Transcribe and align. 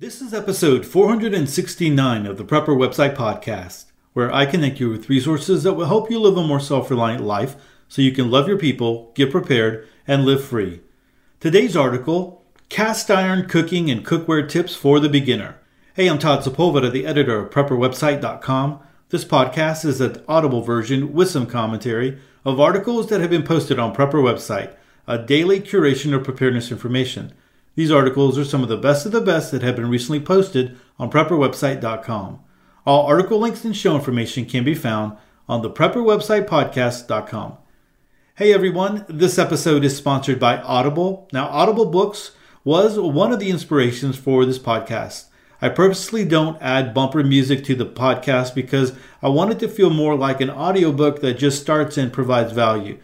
This 0.00 0.22
is 0.22 0.32
episode 0.32 0.86
469 0.86 2.24
of 2.24 2.36
the 2.36 2.44
Prepper 2.44 2.68
Website 2.68 3.16
Podcast, 3.16 3.86
where 4.12 4.32
I 4.32 4.46
connect 4.46 4.78
you 4.78 4.90
with 4.90 5.08
resources 5.08 5.64
that 5.64 5.72
will 5.72 5.86
help 5.86 6.08
you 6.08 6.20
live 6.20 6.36
a 6.36 6.46
more 6.46 6.60
self 6.60 6.88
reliant 6.88 7.24
life 7.24 7.56
so 7.88 8.00
you 8.00 8.12
can 8.12 8.30
love 8.30 8.46
your 8.46 8.58
people, 8.58 9.10
get 9.16 9.32
prepared, 9.32 9.88
and 10.06 10.24
live 10.24 10.44
free. 10.44 10.82
Today's 11.40 11.76
article 11.76 12.44
Cast 12.68 13.10
Iron 13.10 13.48
Cooking 13.48 13.90
and 13.90 14.06
Cookware 14.06 14.48
Tips 14.48 14.76
for 14.76 15.00
the 15.00 15.08
Beginner. 15.08 15.56
Hey, 15.94 16.06
I'm 16.06 16.20
Todd 16.20 16.44
Sepulveda, 16.44 16.92
the 16.92 17.04
editor 17.04 17.40
of 17.40 17.50
PrepperWebsite.com. 17.50 18.78
This 19.08 19.24
podcast 19.24 19.84
is 19.84 20.00
an 20.00 20.22
audible 20.28 20.62
version 20.62 21.12
with 21.12 21.28
some 21.28 21.46
commentary 21.46 22.20
of 22.44 22.60
articles 22.60 23.08
that 23.08 23.20
have 23.20 23.30
been 23.30 23.42
posted 23.42 23.80
on 23.80 23.96
Prepper 23.96 24.22
Website, 24.22 24.76
a 25.08 25.18
daily 25.18 25.58
curation 25.58 26.14
of 26.14 26.22
preparedness 26.22 26.70
information. 26.70 27.32
These 27.78 27.92
articles 27.92 28.36
are 28.36 28.44
some 28.44 28.64
of 28.64 28.68
the 28.68 28.76
best 28.76 29.06
of 29.06 29.12
the 29.12 29.20
best 29.20 29.52
that 29.52 29.62
have 29.62 29.76
been 29.76 29.88
recently 29.88 30.18
posted 30.18 30.76
on 30.98 31.12
prepperwebsite.com. 31.12 32.40
All 32.84 33.06
article 33.06 33.38
links 33.38 33.64
and 33.64 33.76
show 33.76 33.94
information 33.94 34.46
can 34.46 34.64
be 34.64 34.74
found 34.74 35.16
on 35.48 35.62
the 35.62 35.70
prepperwebsitepodcast.com. 35.70 37.56
Hey 38.34 38.52
everyone, 38.52 39.06
this 39.08 39.38
episode 39.38 39.84
is 39.84 39.96
sponsored 39.96 40.40
by 40.40 40.56
Audible. 40.56 41.28
Now, 41.32 41.46
Audible 41.46 41.86
Books 41.86 42.32
was 42.64 42.98
one 42.98 43.30
of 43.30 43.38
the 43.38 43.50
inspirations 43.50 44.16
for 44.16 44.44
this 44.44 44.58
podcast. 44.58 45.26
I 45.62 45.68
purposely 45.68 46.24
don't 46.24 46.60
add 46.60 46.92
bumper 46.92 47.22
music 47.22 47.62
to 47.66 47.76
the 47.76 47.86
podcast 47.86 48.56
because 48.56 48.92
I 49.22 49.28
want 49.28 49.52
it 49.52 49.60
to 49.60 49.68
feel 49.68 49.90
more 49.90 50.16
like 50.16 50.40
an 50.40 50.50
audiobook 50.50 51.20
that 51.20 51.38
just 51.38 51.62
starts 51.62 51.96
and 51.96 52.12
provides 52.12 52.50
value. 52.50 52.98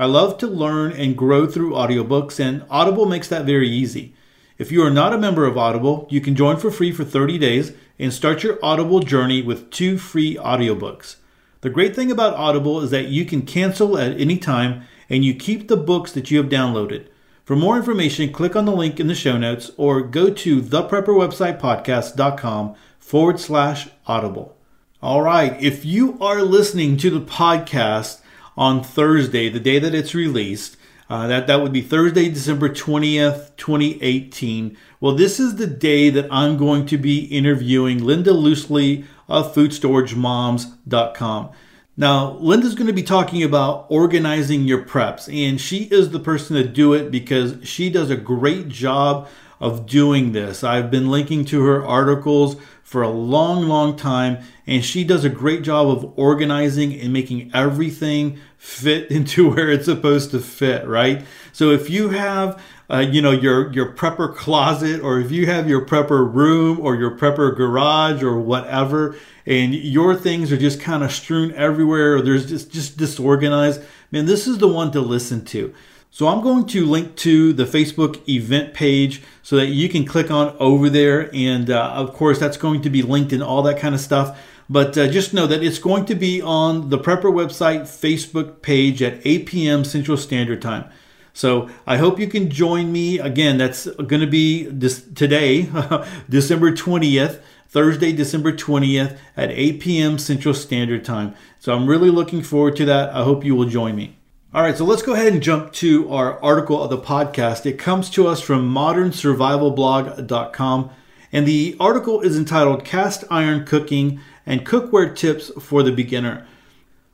I 0.00 0.06
love 0.06 0.38
to 0.38 0.46
learn 0.46 0.92
and 0.92 1.14
grow 1.14 1.46
through 1.46 1.72
audiobooks, 1.72 2.40
and 2.40 2.64
Audible 2.70 3.04
makes 3.04 3.28
that 3.28 3.44
very 3.44 3.68
easy. 3.68 4.14
If 4.56 4.72
you 4.72 4.82
are 4.82 4.88
not 4.88 5.12
a 5.12 5.18
member 5.18 5.44
of 5.44 5.58
Audible, 5.58 6.06
you 6.08 6.22
can 6.22 6.34
join 6.34 6.56
for 6.56 6.70
free 6.70 6.90
for 6.90 7.04
30 7.04 7.36
days 7.36 7.74
and 7.98 8.10
start 8.10 8.42
your 8.42 8.58
Audible 8.62 9.00
journey 9.00 9.42
with 9.42 9.70
two 9.70 9.98
free 9.98 10.36
audiobooks. 10.36 11.16
The 11.60 11.68
great 11.68 11.94
thing 11.94 12.10
about 12.10 12.32
Audible 12.32 12.80
is 12.80 12.90
that 12.92 13.08
you 13.08 13.26
can 13.26 13.42
cancel 13.42 13.98
at 13.98 14.18
any 14.18 14.38
time 14.38 14.84
and 15.10 15.22
you 15.22 15.34
keep 15.34 15.68
the 15.68 15.76
books 15.76 16.12
that 16.12 16.30
you 16.30 16.38
have 16.38 16.48
downloaded. 16.48 17.08
For 17.44 17.54
more 17.54 17.76
information, 17.76 18.32
click 18.32 18.56
on 18.56 18.64
the 18.64 18.72
link 18.72 19.00
in 19.00 19.06
the 19.06 19.14
show 19.14 19.36
notes 19.36 19.70
or 19.76 20.00
go 20.00 20.30
to 20.30 20.62
theprepperwebsitepodcast.com 20.62 22.74
forward 22.98 23.38
slash 23.38 23.90
audible. 24.06 24.56
All 25.02 25.20
right, 25.20 25.62
if 25.62 25.84
you 25.84 26.16
are 26.22 26.40
listening 26.40 26.96
to 26.96 27.10
the 27.10 27.20
podcast 27.20 28.22
on 28.56 28.82
Thursday, 28.82 29.48
the 29.48 29.60
day 29.60 29.78
that 29.78 29.94
it's 29.94 30.14
released. 30.14 30.76
Uh, 31.08 31.26
that 31.26 31.46
that 31.48 31.60
would 31.60 31.72
be 31.72 31.80
Thursday, 31.80 32.28
December 32.28 32.68
twentieth, 32.68 33.56
twenty 33.56 34.00
eighteen. 34.02 34.76
Well, 35.00 35.14
this 35.14 35.40
is 35.40 35.56
the 35.56 35.66
day 35.66 36.08
that 36.10 36.28
I'm 36.30 36.56
going 36.56 36.86
to 36.86 36.96
be 36.96 37.24
interviewing 37.24 38.04
Linda 38.04 38.30
Loosli 38.30 39.04
of 39.28 39.52
FoodStorageMoms.com. 39.54 41.50
Now, 41.96 42.32
Linda's 42.34 42.74
going 42.74 42.86
to 42.86 42.92
be 42.92 43.02
talking 43.02 43.42
about 43.42 43.86
organizing 43.90 44.62
your 44.62 44.84
preps, 44.84 45.28
and 45.28 45.60
she 45.60 45.84
is 45.84 46.10
the 46.10 46.20
person 46.20 46.56
to 46.56 46.64
do 46.66 46.92
it 46.94 47.10
because 47.10 47.56
she 47.68 47.90
does 47.90 48.08
a 48.10 48.16
great 48.16 48.68
job 48.68 49.28
of 49.60 49.86
doing 49.86 50.32
this. 50.32 50.64
I've 50.64 50.90
been 50.90 51.10
linking 51.10 51.44
to 51.46 51.62
her 51.64 51.84
articles 51.84 52.56
for 52.90 53.02
a 53.02 53.08
long, 53.08 53.68
long 53.68 53.94
time, 53.94 54.36
and 54.66 54.84
she 54.84 55.04
does 55.04 55.24
a 55.24 55.28
great 55.28 55.62
job 55.62 55.86
of 55.86 56.12
organizing 56.18 56.92
and 56.92 57.12
making 57.12 57.48
everything 57.54 58.36
fit 58.58 59.08
into 59.12 59.48
where 59.48 59.70
it's 59.70 59.84
supposed 59.84 60.32
to 60.32 60.40
fit, 60.40 60.84
right? 60.88 61.24
So 61.52 61.70
if 61.70 61.88
you 61.88 62.08
have 62.08 62.60
uh, 62.90 62.98
you 62.98 63.22
know 63.22 63.30
your 63.30 63.72
your 63.72 63.92
prepper 63.92 64.34
closet 64.34 65.00
or 65.02 65.20
if 65.20 65.30
you 65.30 65.46
have 65.46 65.68
your 65.68 65.86
prepper 65.86 66.34
room 66.34 66.80
or 66.80 66.96
your 66.96 67.16
prepper 67.16 67.56
garage 67.56 68.24
or 68.24 68.36
whatever 68.36 69.14
and 69.46 69.72
your 69.72 70.16
things 70.16 70.50
are 70.50 70.56
just 70.56 70.80
kind 70.80 71.04
of 71.04 71.12
strewn 71.12 71.52
everywhere 71.52 72.16
or 72.16 72.22
there's 72.22 72.46
just 72.46 72.72
just 72.72 72.96
disorganized 72.96 73.80
man 74.10 74.26
this 74.26 74.48
is 74.48 74.58
the 74.58 74.66
one 74.66 74.90
to 74.90 75.00
listen 75.00 75.44
to 75.44 75.72
so 76.10 76.26
I'm 76.26 76.42
going 76.42 76.66
to 76.66 76.84
link 76.84 77.14
to 77.16 77.52
the 77.52 77.64
Facebook 77.64 78.28
event 78.28 78.74
page 78.74 79.22
so 79.42 79.56
that 79.56 79.66
you 79.66 79.88
can 79.88 80.04
click 80.04 80.30
on 80.30 80.56
over 80.58 80.90
there. 80.90 81.30
And 81.32 81.70
uh, 81.70 81.92
of 81.92 82.12
course, 82.12 82.38
that's 82.38 82.56
going 82.56 82.82
to 82.82 82.90
be 82.90 83.02
linked 83.02 83.32
and 83.32 83.42
all 83.42 83.62
that 83.62 83.78
kind 83.78 83.94
of 83.94 84.00
stuff. 84.00 84.38
But 84.68 84.98
uh, 84.98 85.08
just 85.08 85.32
know 85.32 85.46
that 85.46 85.62
it's 85.62 85.78
going 85.78 86.04
to 86.06 86.14
be 86.14 86.42
on 86.42 86.90
the 86.90 86.98
Prepper 86.98 87.32
website 87.32 87.82
Facebook 87.82 88.60
page 88.60 89.02
at 89.02 89.20
8 89.24 89.46
p.m. 89.46 89.84
Central 89.84 90.16
Standard 90.16 90.60
Time. 90.60 90.90
So 91.32 91.70
I 91.86 91.96
hope 91.96 92.18
you 92.18 92.26
can 92.26 92.50
join 92.50 92.90
me. 92.90 93.18
Again, 93.20 93.58
that's 93.58 93.86
going 93.86 94.20
to 94.20 94.26
be 94.26 94.64
this 94.64 95.02
today, 95.14 95.68
December 96.28 96.72
20th. 96.72 97.40
Thursday, 97.68 98.10
December 98.10 98.52
20th 98.52 99.16
at 99.36 99.48
8 99.52 99.78
p.m. 99.80 100.18
Central 100.18 100.54
Standard 100.54 101.04
Time. 101.04 101.36
So 101.60 101.72
I'm 101.72 101.86
really 101.86 102.10
looking 102.10 102.42
forward 102.42 102.74
to 102.76 102.84
that. 102.86 103.10
I 103.10 103.22
hope 103.22 103.44
you 103.44 103.54
will 103.54 103.68
join 103.68 103.94
me. 103.94 104.19
All 104.52 104.62
right, 104.62 104.76
so 104.76 104.84
let's 104.84 105.02
go 105.02 105.12
ahead 105.12 105.32
and 105.32 105.40
jump 105.40 105.72
to 105.74 106.12
our 106.12 106.42
article 106.42 106.82
of 106.82 106.90
the 106.90 106.98
podcast. 106.98 107.66
It 107.66 107.78
comes 107.78 108.10
to 108.10 108.26
us 108.26 108.40
from 108.40 108.68
modernsurvivalblog.com, 108.74 110.90
and 111.30 111.46
the 111.46 111.76
article 111.78 112.20
is 112.20 112.36
entitled 112.36 112.84
Cast 112.84 113.22
Iron 113.30 113.64
Cooking 113.64 114.18
and 114.44 114.66
Cookware 114.66 115.14
Tips 115.14 115.52
for 115.60 115.84
the 115.84 115.92
Beginner. 115.92 116.48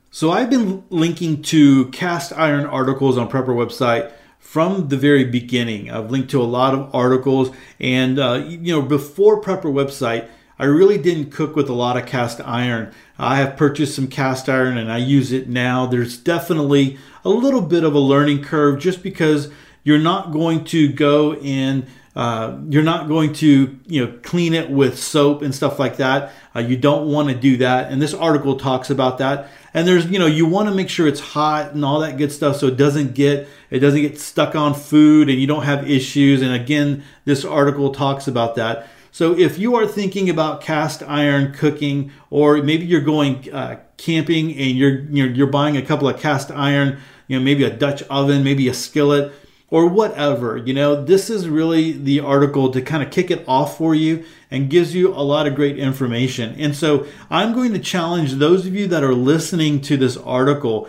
So 0.09 0.31
I've 0.31 0.49
been 0.49 0.83
linking 0.89 1.43
to 1.43 1.91
cast 1.91 2.33
iron 2.33 2.65
articles 2.65 3.19
on 3.19 3.29
Prepper 3.29 3.49
website 3.49 4.11
from 4.39 4.87
the 4.87 4.97
very 4.97 5.23
beginning. 5.23 5.91
I've 5.91 6.09
linked 6.09 6.31
to 6.31 6.41
a 6.41 6.43
lot 6.43 6.73
of 6.73 6.89
articles, 6.95 7.51
and 7.79 8.17
uh, 8.17 8.43
you 8.47 8.73
know, 8.73 8.81
before 8.81 9.43
Prepper 9.43 9.71
website, 9.71 10.27
I 10.59 10.65
really 10.65 10.97
didn't 10.97 11.29
cook 11.29 11.55
with 11.55 11.69
a 11.69 11.73
lot 11.73 11.97
of 11.97 12.07
cast 12.07 12.41
iron. 12.41 12.91
I 13.19 13.37
have 13.37 13.57
purchased 13.57 13.95
some 13.95 14.07
cast 14.07 14.49
iron 14.49 14.77
and 14.77 14.91
I 14.91 14.97
use 14.97 15.31
it 15.31 15.47
now. 15.47 15.85
There's 15.85 16.17
definitely 16.17 16.97
a 17.27 17.29
little 17.29 17.61
bit 17.61 17.83
of 17.83 17.93
a 17.93 17.99
learning 17.99 18.41
curve 18.43 18.79
just 18.79 19.03
because 19.03 19.51
you're 19.83 19.99
not 19.99 20.31
going 20.31 20.63
to 20.65 20.91
go 20.91 21.33
and 21.33 21.85
uh, 22.15 22.57
you're 22.69 22.83
not 22.83 23.07
going 23.07 23.31
to 23.31 23.77
you 23.85 24.03
know 24.03 24.17
clean 24.23 24.53
it 24.53 24.71
with 24.71 24.97
soap 24.97 25.41
and 25.41 25.53
stuff 25.53 25.77
like 25.77 25.97
that. 25.97 26.31
Uh, 26.55 26.59
you 26.59 26.75
don't 26.75 27.11
want 27.11 27.29
to 27.29 27.35
do 27.35 27.57
that, 27.57 27.91
and 27.91 28.01
this 28.01 28.13
article 28.13 28.57
talks 28.57 28.89
about 28.89 29.19
that. 29.19 29.49
And 29.73 29.87
there's 29.87 30.07
you 30.07 30.17
know 30.17 30.25
you 30.25 30.47
want 30.47 30.67
to 30.69 30.73
make 30.73 30.89
sure 30.89 31.07
it's 31.07 31.19
hot 31.19 31.73
and 31.73 31.85
all 31.85 31.99
that 31.99 32.17
good 32.17 32.31
stuff 32.31 32.55
so 32.55 32.67
it 32.67 32.77
doesn't 32.77 33.13
get 33.13 33.47
it 33.69 33.79
doesn't 33.79 34.01
get 34.01 34.19
stuck 34.19 34.55
on 34.55 34.73
food 34.73 35.29
and 35.29 35.39
you 35.39 35.45
don't 35.45 35.63
have 35.63 35.89
issues. 35.89 36.41
And 36.41 36.53
again, 36.53 37.03
this 37.25 37.45
article 37.45 37.93
talks 37.93 38.27
about 38.27 38.55
that. 38.55 38.87
So 39.11 39.37
if 39.37 39.59
you 39.59 39.75
are 39.75 39.85
thinking 39.85 40.29
about 40.29 40.61
cast 40.61 41.03
iron 41.03 41.53
cooking, 41.53 42.11
or 42.29 42.57
maybe 42.63 42.85
you're 42.85 43.01
going 43.01 43.51
uh, 43.53 43.79
camping 43.97 44.55
and 44.57 44.71
you're, 44.77 45.01
you're 45.09 45.27
you're 45.27 45.47
buying 45.47 45.77
a 45.77 45.81
couple 45.81 46.07
of 46.07 46.19
cast 46.19 46.51
iron, 46.51 46.99
you 47.27 47.37
know, 47.37 47.43
maybe 47.43 47.63
a 47.63 47.69
Dutch 47.69 48.03
oven, 48.03 48.43
maybe 48.43 48.67
a 48.67 48.73
skillet, 48.73 49.33
or 49.69 49.87
whatever, 49.87 50.55
you 50.55 50.73
know, 50.73 51.03
this 51.03 51.29
is 51.29 51.49
really 51.49 51.91
the 51.91 52.21
article 52.21 52.71
to 52.71 52.81
kind 52.81 53.03
of 53.03 53.11
kick 53.11 53.29
it 53.29 53.43
off 53.47 53.77
for 53.77 53.93
you 53.93 54.23
and 54.49 54.69
gives 54.69 54.95
you 54.95 55.13
a 55.13 55.19
lot 55.19 55.45
of 55.45 55.55
great 55.55 55.77
information. 55.77 56.55
And 56.57 56.73
so 56.73 57.05
I'm 57.29 57.53
going 57.53 57.73
to 57.73 57.79
challenge 57.79 58.35
those 58.35 58.65
of 58.65 58.73
you 58.73 58.87
that 58.87 59.03
are 59.03 59.13
listening 59.13 59.81
to 59.81 59.97
this 59.97 60.15
article 60.15 60.87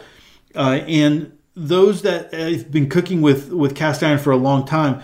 uh, 0.55 0.81
and 0.87 1.37
those 1.57 2.03
that 2.03 2.33
have 2.33 2.71
been 2.71 2.89
cooking 2.89 3.21
with 3.21 3.51
with 3.51 3.75
cast 3.75 4.05
iron 4.05 4.19
for 4.19 4.31
a 4.31 4.37
long 4.37 4.65
time 4.65 5.03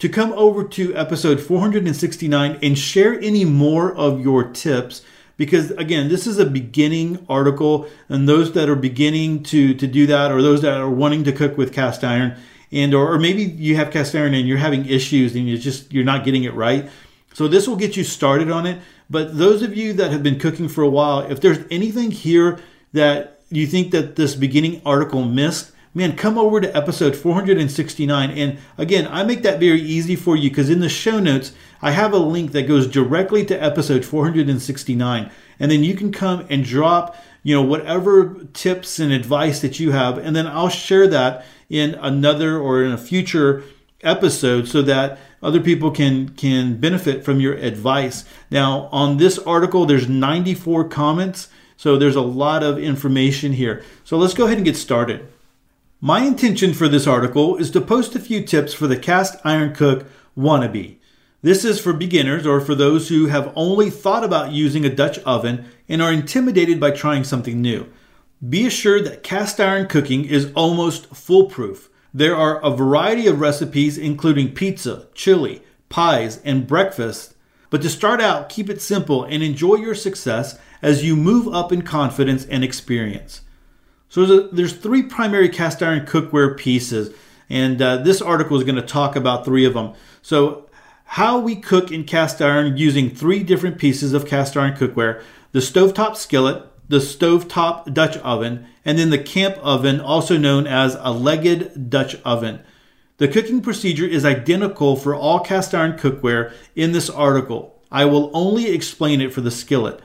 to 0.00 0.08
come 0.08 0.32
over 0.32 0.64
to 0.64 0.92
episode 0.96 1.40
469 1.40 2.58
and 2.60 2.76
share 2.76 3.20
any 3.20 3.44
more 3.44 3.94
of 3.94 4.20
your 4.20 4.42
tips 4.50 5.02
because 5.42 5.72
again 5.72 6.08
this 6.08 6.24
is 6.24 6.38
a 6.38 6.46
beginning 6.46 7.26
article 7.28 7.88
and 8.08 8.28
those 8.28 8.52
that 8.52 8.68
are 8.68 8.76
beginning 8.76 9.42
to 9.42 9.74
to 9.74 9.88
do 9.88 10.06
that 10.06 10.30
or 10.30 10.40
those 10.40 10.62
that 10.62 10.80
are 10.80 10.88
wanting 10.88 11.24
to 11.24 11.32
cook 11.32 11.58
with 11.58 11.72
cast 11.72 12.04
iron 12.04 12.36
and 12.70 12.94
or, 12.94 13.12
or 13.12 13.18
maybe 13.18 13.42
you 13.42 13.74
have 13.74 13.90
cast 13.90 14.14
iron 14.14 14.34
and 14.34 14.46
you're 14.46 14.56
having 14.56 14.86
issues 14.86 15.34
and 15.34 15.48
you 15.48 15.58
just 15.58 15.92
you're 15.92 16.04
not 16.04 16.24
getting 16.24 16.44
it 16.44 16.54
right 16.54 16.88
so 17.34 17.48
this 17.48 17.66
will 17.66 17.74
get 17.74 17.96
you 17.96 18.04
started 18.04 18.52
on 18.52 18.66
it 18.66 18.80
but 19.10 19.36
those 19.36 19.62
of 19.62 19.76
you 19.76 19.92
that 19.92 20.12
have 20.12 20.22
been 20.22 20.38
cooking 20.38 20.68
for 20.68 20.82
a 20.82 20.88
while 20.88 21.18
if 21.28 21.40
there's 21.40 21.58
anything 21.72 22.12
here 22.12 22.60
that 22.92 23.40
you 23.50 23.66
think 23.66 23.90
that 23.90 24.14
this 24.14 24.36
beginning 24.36 24.80
article 24.86 25.24
missed 25.24 25.72
man, 25.94 26.16
come 26.16 26.38
over 26.38 26.58
to 26.58 26.74
episode 26.76 27.14
469. 27.14 28.30
And 28.30 28.58
again, 28.78 29.06
I 29.10 29.24
make 29.24 29.42
that 29.42 29.60
very 29.60 29.80
easy 29.80 30.16
for 30.16 30.36
you 30.36 30.48
because 30.48 30.70
in 30.70 30.80
the 30.80 30.88
show 30.88 31.18
notes, 31.18 31.52
I 31.82 31.90
have 31.90 32.12
a 32.12 32.18
link 32.18 32.52
that 32.52 32.68
goes 32.68 32.86
directly 32.86 33.44
to 33.46 33.62
episode 33.62 34.04
469. 34.04 35.30
And 35.58 35.70
then 35.70 35.82
you 35.82 35.94
can 35.94 36.12
come 36.12 36.46
and 36.48 36.64
drop, 36.64 37.16
you 37.42 37.54
know, 37.54 37.62
whatever 37.62 38.46
tips 38.54 39.00
and 39.00 39.12
advice 39.12 39.60
that 39.60 39.80
you 39.80 39.90
have. 39.90 40.16
And 40.16 40.34
then 40.34 40.46
I'll 40.46 40.68
share 40.68 41.08
that 41.08 41.44
in 41.68 41.94
another 41.96 42.58
or 42.58 42.84
in 42.84 42.92
a 42.92 42.98
future 42.98 43.64
episode 44.02 44.68
so 44.68 44.82
that 44.82 45.18
other 45.42 45.60
people 45.60 45.90
can 45.90 46.28
can 46.30 46.76
benefit 46.76 47.24
from 47.24 47.40
your 47.40 47.54
advice. 47.54 48.24
Now, 48.50 48.88
on 48.92 49.16
this 49.16 49.38
article 49.38 49.86
there's 49.86 50.08
94 50.08 50.88
comments, 50.88 51.48
so 51.76 51.96
there's 51.96 52.16
a 52.16 52.20
lot 52.20 52.62
of 52.62 52.78
information 52.78 53.52
here. 53.52 53.82
So 54.04 54.16
let's 54.16 54.34
go 54.34 54.46
ahead 54.46 54.58
and 54.58 54.64
get 54.64 54.76
started. 54.76 55.26
My 56.00 56.20
intention 56.22 56.74
for 56.74 56.88
this 56.88 57.06
article 57.06 57.56
is 57.56 57.70
to 57.72 57.80
post 57.80 58.14
a 58.14 58.20
few 58.20 58.44
tips 58.44 58.74
for 58.74 58.86
the 58.86 58.96
cast 58.96 59.36
iron 59.44 59.74
cook 59.74 60.06
wannabe. 60.36 60.96
This 61.42 61.64
is 61.64 61.80
for 61.80 61.92
beginners 61.92 62.46
or 62.46 62.60
for 62.60 62.76
those 62.76 63.08
who 63.08 63.26
have 63.26 63.52
only 63.56 63.90
thought 63.90 64.22
about 64.22 64.52
using 64.52 64.84
a 64.84 64.94
Dutch 64.94 65.18
oven 65.20 65.64
and 65.88 66.00
are 66.00 66.12
intimidated 66.12 66.78
by 66.78 66.92
trying 66.92 67.24
something 67.24 67.60
new. 67.60 67.88
Be 68.48 68.64
assured 68.64 69.04
that 69.06 69.24
cast 69.24 69.58
iron 69.58 69.88
cooking 69.88 70.24
is 70.24 70.52
almost 70.54 71.06
foolproof. 71.06 71.90
There 72.14 72.36
are 72.36 72.62
a 72.62 72.70
variety 72.70 73.26
of 73.26 73.40
recipes, 73.40 73.98
including 73.98 74.54
pizza, 74.54 75.08
chili, 75.14 75.62
pies, 75.88 76.40
and 76.44 76.66
breakfast. 76.66 77.34
But 77.70 77.82
to 77.82 77.88
start 77.88 78.20
out, 78.20 78.48
keep 78.48 78.70
it 78.70 78.80
simple 78.80 79.24
and 79.24 79.42
enjoy 79.42 79.76
your 79.76 79.96
success 79.96 80.58
as 80.80 81.04
you 81.04 81.16
move 81.16 81.52
up 81.52 81.72
in 81.72 81.82
confidence 81.82 82.44
and 82.46 82.62
experience. 82.62 83.40
So 84.08 84.48
there's, 84.48 84.74
three 84.74 85.02
primary 85.02 85.48
cast 85.48 85.82
iron 85.82 86.04
cookware 86.06 86.56
pieces, 86.56 87.14
and 87.48 87.80
uh, 87.80 87.96
this 87.96 88.20
article 88.20 88.58
is 88.58 88.64
going 88.64 88.76
to 88.76 88.82
talk 88.82 89.16
about 89.16 89.44
three 89.44 89.64
of 89.64 89.74
them. 89.74 89.94
So 90.20 90.68
how 91.12 91.38
we 91.38 91.54
cook 91.54 91.92
in 91.92 92.04
cast 92.04 92.40
iron 92.40 92.74
using 92.78 93.10
three 93.10 93.42
different 93.42 93.76
pieces 93.76 94.14
of 94.14 94.26
cast 94.26 94.56
iron 94.56 94.72
cookware 94.72 95.22
the 95.52 95.58
stovetop 95.58 96.16
skillet, 96.16 96.64
the 96.88 96.96
stovetop 96.96 97.92
Dutch 97.92 98.16
oven, 98.18 98.66
and 98.82 98.98
then 98.98 99.10
the 99.10 99.18
camp 99.18 99.58
oven, 99.58 100.00
also 100.00 100.38
known 100.38 100.66
as 100.66 100.96
a 100.98 101.12
legged 101.12 101.90
Dutch 101.90 102.16
oven. 102.24 102.60
The 103.18 103.28
cooking 103.28 103.60
procedure 103.60 104.06
is 104.06 104.24
identical 104.24 104.96
for 104.96 105.14
all 105.14 105.40
cast 105.40 105.74
iron 105.74 105.98
cookware 105.98 106.54
in 106.74 106.92
this 106.92 107.10
article. 107.10 107.78
I 107.90 108.06
will 108.06 108.30
only 108.32 108.70
explain 108.70 109.20
it 109.20 109.34
for 109.34 109.42
the 109.42 109.50
skillet. 109.50 110.00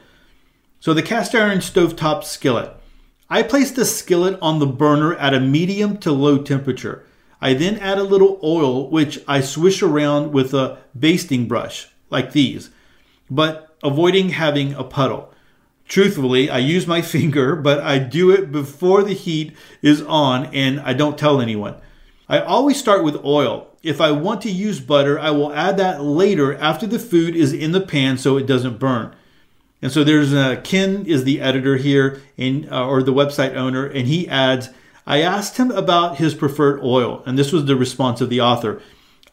So, 0.81 0.93
the 0.93 1.01
cast 1.01 1.33
iron 1.33 1.59
stovetop 1.59 2.25
skillet. 2.25 2.73
I 3.29 3.43
place 3.43 3.71
the 3.71 3.85
skillet 3.85 4.37
on 4.41 4.59
the 4.59 4.67
burner 4.67 5.15
at 5.15 5.33
a 5.33 5.39
medium 5.39 5.99
to 5.99 6.11
low 6.11 6.37
temperature. 6.39 7.05
I 7.41 7.53
then 7.53 7.77
add 7.77 7.97
a 7.97 8.03
little 8.03 8.39
oil, 8.43 8.89
which 8.89 9.19
I 9.27 9.41
swish 9.41 9.81
around 9.81 10.33
with 10.33 10.53
a 10.53 10.79
basting 10.97 11.47
brush, 11.47 11.87
like 12.09 12.31
these, 12.31 12.71
but 13.29 13.75
avoiding 13.83 14.29
having 14.29 14.73
a 14.73 14.83
puddle. 14.83 15.33
Truthfully, 15.87 16.49
I 16.49 16.57
use 16.57 16.87
my 16.87 17.01
finger, 17.15 17.55
but 17.55 17.79
I 17.79 17.99
do 17.99 18.31
it 18.31 18.51
before 18.51 19.03
the 19.03 19.13
heat 19.13 19.55
is 19.81 20.01
on 20.01 20.45
and 20.47 20.79
I 20.79 20.93
don't 20.93 21.17
tell 21.17 21.39
anyone. 21.39 21.75
I 22.29 22.39
always 22.39 22.77
start 22.77 23.03
with 23.03 23.23
oil. 23.23 23.67
If 23.83 24.01
I 24.01 24.11
want 24.11 24.41
to 24.41 24.51
use 24.51 24.81
butter, 24.81 25.17
I 25.17 25.31
will 25.31 25.53
add 25.53 25.77
that 25.77 26.03
later 26.03 26.55
after 26.55 26.85
the 26.85 26.99
food 26.99 27.35
is 27.35 27.53
in 27.53 27.71
the 27.71 27.79
pan 27.79 28.17
so 28.17 28.35
it 28.35 28.45
doesn't 28.45 28.79
burn. 28.79 29.15
And 29.81 29.91
so 29.91 30.03
there's 30.03 30.33
a, 30.33 30.57
Ken 30.57 31.05
is 31.05 31.23
the 31.23 31.39
editor 31.39 31.77
here 31.77 32.21
and 32.37 32.69
uh, 32.69 32.85
or 32.85 33.03
the 33.03 33.13
website 33.13 33.55
owner 33.55 33.85
and 33.85 34.07
he 34.07 34.27
adds 34.27 34.69
I 35.07 35.21
asked 35.21 35.55
him 35.55 35.71
about 35.71 36.17
his 36.17 36.35
preferred 36.35 36.81
oil, 36.83 37.23
and 37.25 37.39
this 37.39 37.53
was 37.53 37.63
the 37.63 37.77
response 37.77 38.19
of 38.19 38.29
the 38.29 38.41
author. 38.41 38.81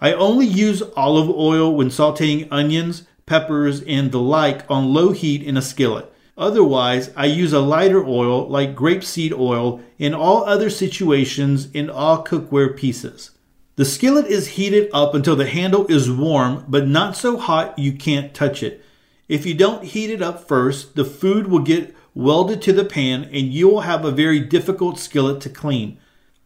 I 0.01 0.13
only 0.13 0.47
use 0.47 0.85
olive 0.97 1.29
oil 1.29 1.75
when 1.75 1.89
sauteing 1.89 2.47
onions, 2.53 3.03
peppers, 3.27 3.83
and 3.83 4.13
the 4.13 4.21
like 4.21 4.71
on 4.71 4.95
low 4.95 5.11
heat 5.11 5.43
in 5.43 5.57
a 5.57 5.63
skillet. 5.63 6.13
Otherwise, 6.39 7.11
I 7.17 7.27
use 7.27 7.53
a 7.53 7.59
lighter 7.59 8.05
oil 8.05 8.49
like 8.49 8.77
grapeseed 8.77 9.37
oil 9.37 9.81
in 9.99 10.15
all 10.15 10.45
other 10.45 10.71
situations 10.71 11.69
in 11.73 11.91
all 11.91 12.25
cookware 12.25 12.77
pieces. 12.77 13.33
The 13.75 13.85
skillet 13.85 14.27
is 14.27 14.49
heated 14.49 14.91
up 14.93 15.13
until 15.13 15.35
the 15.35 15.47
handle 15.47 15.89
is 15.89 16.09
warm, 16.09 16.65
but 16.69 16.87
not 16.87 17.17
so 17.17 17.37
hot 17.37 17.77
you 17.77 17.93
can't 17.93 18.33
touch 18.33 18.63
it. 18.63 18.85
If 19.29 19.45
you 19.45 19.55
don't 19.55 19.83
heat 19.83 20.11
it 20.11 20.23
up 20.23 20.47
first, 20.47 20.95
the 20.95 21.05
food 21.05 21.49
will 21.49 21.61
get 21.61 21.97
welded 22.15 22.63
to 22.63 22.73
the 22.73 22.85
pan, 22.85 23.25
and 23.25 23.53
you 23.53 23.69
will 23.69 23.81
have 23.81 24.05
a 24.05 24.11
very 24.11 24.41
difficult 24.41 24.99
skillet 24.99 25.41
to 25.43 25.51
clean. 25.51 25.99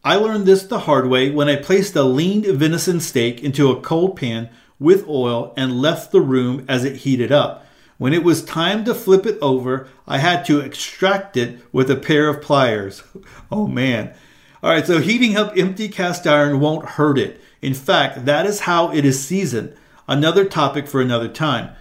I 0.03 0.15
learned 0.15 0.45
this 0.45 0.63
the 0.63 0.79
hard 0.79 1.07
way 1.07 1.29
when 1.29 1.49
I 1.49 1.57
placed 1.57 1.95
a 1.95 2.03
lean 2.03 2.43
venison 2.57 2.99
steak 2.99 3.43
into 3.43 3.69
a 3.69 3.81
cold 3.81 4.15
pan 4.15 4.49
with 4.79 5.07
oil 5.07 5.53
and 5.57 5.81
left 5.81 6.11
the 6.11 6.21
room 6.21 6.65
as 6.67 6.85
it 6.85 6.97
heated 6.97 7.31
up. 7.31 7.65
When 7.97 8.13
it 8.13 8.23
was 8.23 8.45
time 8.45 8.85
to 8.85 8.95
flip 8.95 9.25
it 9.25 9.37
over, 9.41 9.89
I 10.07 10.19
had 10.19 10.45
to 10.45 10.61
extract 10.61 11.35
it 11.35 11.59
with 11.73 11.91
a 11.91 11.97
pair 11.97 12.29
of 12.29 12.41
pliers. 12.41 13.03
Oh 13.51 13.65
man. 13.67 14.13
All 14.61 14.69
right, 14.69 14.85
so 14.85 14.99
heating 14.99 15.35
up 15.35 15.57
empty 15.57 15.89
cast 15.89 16.27
iron 16.27 16.59
won't 16.59 16.89
hurt 16.89 17.17
it. 17.17 17.41
In 17.61 17.73
fact, 17.73 18.25
that 18.25 18.45
is 18.45 18.61
how 18.61 18.91
it 18.91 19.03
is 19.03 19.25
seasoned. 19.25 19.75
Another 20.07 20.45
topic 20.45 20.87
for 20.87 21.01
another 21.01 21.27
time. 21.27 21.71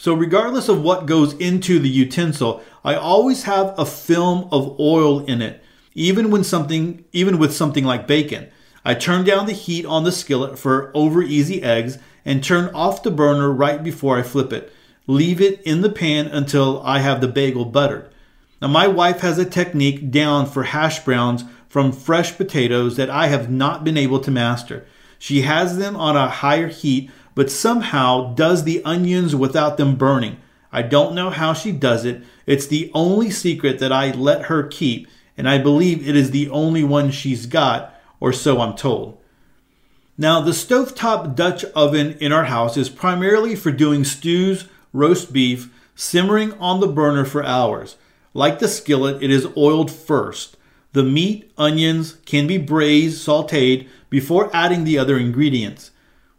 So, 0.00 0.14
regardless 0.14 0.70
of 0.70 0.80
what 0.80 1.04
goes 1.04 1.34
into 1.34 1.78
the 1.78 1.90
utensil, 1.90 2.62
I 2.82 2.94
always 2.94 3.42
have 3.42 3.74
a 3.76 3.84
film 3.84 4.48
of 4.50 4.80
oil 4.80 5.22
in 5.26 5.42
it, 5.42 5.62
even 5.94 6.30
when 6.30 6.42
something, 6.42 7.04
even 7.12 7.36
with 7.36 7.54
something 7.54 7.84
like 7.84 8.06
bacon. 8.06 8.48
I 8.82 8.94
turn 8.94 9.26
down 9.26 9.44
the 9.44 9.52
heat 9.52 9.84
on 9.84 10.04
the 10.04 10.10
skillet 10.10 10.58
for 10.58 10.90
over 10.94 11.22
easy 11.22 11.62
eggs 11.62 11.98
and 12.24 12.42
turn 12.42 12.74
off 12.74 13.02
the 13.02 13.10
burner 13.10 13.50
right 13.52 13.84
before 13.84 14.18
I 14.18 14.22
flip 14.22 14.54
it. 14.54 14.72
Leave 15.06 15.38
it 15.38 15.60
in 15.64 15.82
the 15.82 15.90
pan 15.90 16.28
until 16.28 16.80
I 16.82 17.00
have 17.00 17.20
the 17.20 17.28
bagel 17.28 17.66
buttered. 17.66 18.10
Now, 18.62 18.68
my 18.68 18.88
wife 18.88 19.20
has 19.20 19.38
a 19.38 19.44
technique 19.44 20.10
down 20.10 20.46
for 20.46 20.62
hash 20.62 21.04
browns 21.04 21.44
from 21.68 21.92
fresh 21.92 22.38
potatoes 22.38 22.96
that 22.96 23.10
I 23.10 23.26
have 23.26 23.50
not 23.50 23.84
been 23.84 23.98
able 23.98 24.20
to 24.20 24.30
master. 24.30 24.86
She 25.18 25.42
has 25.42 25.76
them 25.76 25.94
on 25.94 26.16
a 26.16 26.30
higher 26.30 26.68
heat 26.68 27.10
but 27.40 27.50
somehow 27.50 28.34
does 28.34 28.64
the 28.64 28.84
onions 28.84 29.34
without 29.34 29.78
them 29.78 29.96
burning. 29.96 30.36
I 30.70 30.82
don't 30.82 31.14
know 31.14 31.30
how 31.30 31.54
she 31.54 31.72
does 31.72 32.04
it. 32.04 32.22
It's 32.44 32.66
the 32.66 32.90
only 32.92 33.30
secret 33.30 33.78
that 33.78 33.90
I 33.90 34.10
let 34.10 34.42
her 34.42 34.64
keep, 34.64 35.08
and 35.38 35.48
I 35.48 35.56
believe 35.56 36.06
it 36.06 36.14
is 36.14 36.32
the 36.32 36.50
only 36.50 36.84
one 36.84 37.10
she's 37.10 37.46
got, 37.46 37.98
or 38.20 38.34
so 38.34 38.60
I'm 38.60 38.76
told. 38.76 39.18
Now, 40.18 40.42
the 40.42 40.50
stovetop 40.50 41.34
Dutch 41.34 41.64
oven 41.74 42.18
in 42.20 42.30
our 42.30 42.44
house 42.44 42.76
is 42.76 42.90
primarily 42.90 43.56
for 43.56 43.72
doing 43.72 44.04
stews, 44.04 44.68
roast 44.92 45.32
beef, 45.32 45.70
simmering 45.94 46.52
on 46.58 46.80
the 46.80 46.88
burner 46.88 47.24
for 47.24 47.42
hours. 47.42 47.96
Like 48.34 48.58
the 48.58 48.68
skillet, 48.68 49.22
it 49.22 49.30
is 49.30 49.48
oiled 49.56 49.90
first. 49.90 50.58
The 50.92 51.04
meat, 51.04 51.50
onions 51.56 52.18
can 52.26 52.46
be 52.46 52.58
braised, 52.58 53.26
sauteed 53.26 53.88
before 54.10 54.54
adding 54.54 54.84
the 54.84 54.98
other 54.98 55.16
ingredients. 55.16 55.90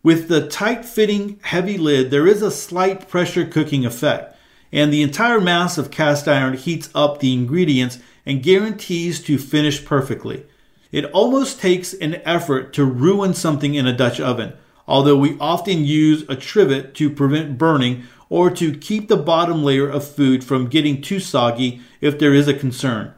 With 0.04 0.30
the 0.30 0.48
tight 0.48 0.84
fitting 0.84 1.40
heavy 1.44 1.78
lid, 1.78 2.10
there 2.10 2.26
is 2.26 2.42
a 2.42 2.50
slight 2.50 3.08
pressure 3.08 3.46
cooking 3.46 3.86
effect, 3.86 4.36
and 4.72 4.92
the 4.92 5.04
entire 5.04 5.40
mass 5.40 5.78
of 5.78 5.92
cast 5.92 6.28
iron 6.28 6.56
heats 6.56 6.90
up 6.96 7.20
the 7.20 7.34
ingredients 7.34 8.00
and 8.26 8.42
guarantees 8.42 9.22
to 9.24 9.38
finish 9.38 9.86
perfectly. 9.86 10.44
It 10.92 11.06
almost 11.06 11.60
takes 11.60 11.94
an 11.94 12.16
effort 12.26 12.74
to 12.74 12.84
ruin 12.84 13.36
something 13.36 13.76
in 13.76 13.86
a 13.86 13.96
Dutch 13.96 14.20
oven, 14.20 14.54
although 14.88 15.18
we 15.18 15.38
often 15.40 15.86
use 15.86 16.26
a 16.28 16.36
trivet 16.36 16.96
to 16.96 17.12
prevent 17.12 17.60
burning 17.60 18.04
or 18.28 18.50
to 18.50 18.76
keep 18.76 19.08
the 19.08 19.18
bottom 19.18 19.64
layer 19.64 19.88
of 19.88 20.04
food 20.04 20.44
from 20.44 20.68
getting 20.68 21.00
too 21.00 21.20
soggy 21.20 21.80
if 22.02 22.18
there 22.18 22.34
is 22.34 22.48
a 22.48 22.56
concern. 22.56 23.14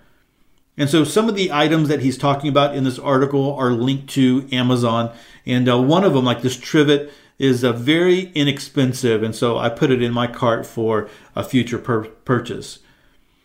And 0.78 0.90
so 0.90 1.04
some 1.04 1.30
of 1.30 1.36
the 1.36 1.52
items 1.52 1.88
that 1.90 2.02
he's 2.02 2.18
talking 2.18 2.50
about 2.50 2.76
in 2.76 2.84
this 2.84 2.98
article 2.98 3.56
are 3.56 3.72
linked 3.72 4.10
to 4.14 4.48
Amazon. 4.52 5.16
And 5.46 5.70
uh, 5.70 5.80
one 5.80 6.04
of 6.04 6.14
them, 6.14 6.26
like 6.26 6.42
this 6.42 6.58
trivet, 6.58 7.12
is 7.38 7.64
uh, 7.64 7.74
very 7.74 8.32
inexpensive. 8.34 9.22
And 9.22 9.36
so 9.36 9.58
I 9.58 9.70
put 9.70 9.92
it 9.92 10.02
in 10.02 10.12
my 10.12 10.28
cart 10.28 10.66
for 10.66 11.10
a 11.36 11.44
future 11.44 11.78
pur- 11.78 12.06
purchase. 12.26 12.80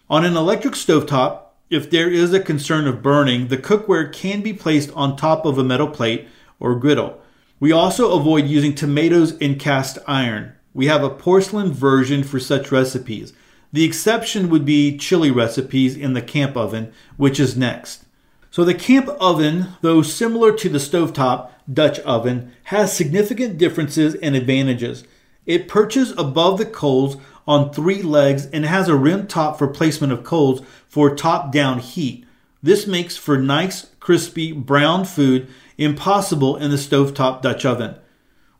On 0.08 0.24
an 0.24 0.36
electric 0.36 0.74
stovetop, 0.74 1.42
if 1.68 1.90
there 1.90 2.10
is 2.10 2.32
a 2.32 2.40
concern 2.40 2.86
of 2.86 3.02
burning, 3.02 3.48
the 3.48 3.58
cookware 3.58 4.10
can 4.10 4.40
be 4.40 4.54
placed 4.54 4.90
on 4.92 5.16
top 5.16 5.44
of 5.44 5.58
a 5.58 5.64
metal 5.64 5.88
plate 5.88 6.26
or 6.58 6.74
griddle. 6.76 7.20
We 7.60 7.72
also 7.72 8.18
avoid 8.18 8.46
using 8.46 8.74
tomatoes 8.74 9.32
in 9.32 9.58
cast 9.58 9.98
iron. 10.06 10.54
We 10.72 10.86
have 10.86 11.02
a 11.02 11.10
porcelain 11.10 11.72
version 11.72 12.22
for 12.22 12.40
such 12.40 12.72
recipes. 12.72 13.34
The 13.72 13.84
exception 13.84 14.48
would 14.48 14.64
be 14.64 14.96
chili 14.96 15.30
recipes 15.30 15.96
in 15.96 16.14
the 16.14 16.22
camp 16.22 16.56
oven, 16.56 16.92
which 17.16 17.38
is 17.38 17.56
next. 17.56 18.04
So 18.50 18.64
the 18.64 18.74
camp 18.74 19.08
oven, 19.20 19.68
though 19.82 20.00
similar 20.00 20.52
to 20.52 20.68
the 20.68 20.78
stovetop 20.78 21.50
Dutch 21.70 21.98
oven, 22.00 22.52
has 22.64 22.96
significant 22.96 23.58
differences 23.58 24.14
and 24.14 24.34
advantages. 24.34 25.04
It 25.44 25.68
perches 25.68 26.12
above 26.12 26.58
the 26.58 26.66
coals 26.66 27.18
on 27.46 27.72
three 27.72 28.02
legs 28.02 28.46
and 28.46 28.64
has 28.64 28.88
a 28.88 28.96
rim 28.96 29.26
top 29.26 29.58
for 29.58 29.68
placement 29.68 30.12
of 30.12 30.24
coals 30.24 30.62
for 30.88 31.14
top 31.14 31.52
down 31.52 31.78
heat. 31.78 32.24
This 32.62 32.86
makes 32.86 33.16
for 33.16 33.38
nice, 33.38 33.90
crispy, 34.00 34.52
brown 34.52 35.04
food 35.04 35.48
impossible 35.76 36.56
in 36.56 36.70
the 36.70 36.76
stovetop 36.76 37.42
Dutch 37.42 37.64
oven. 37.64 37.96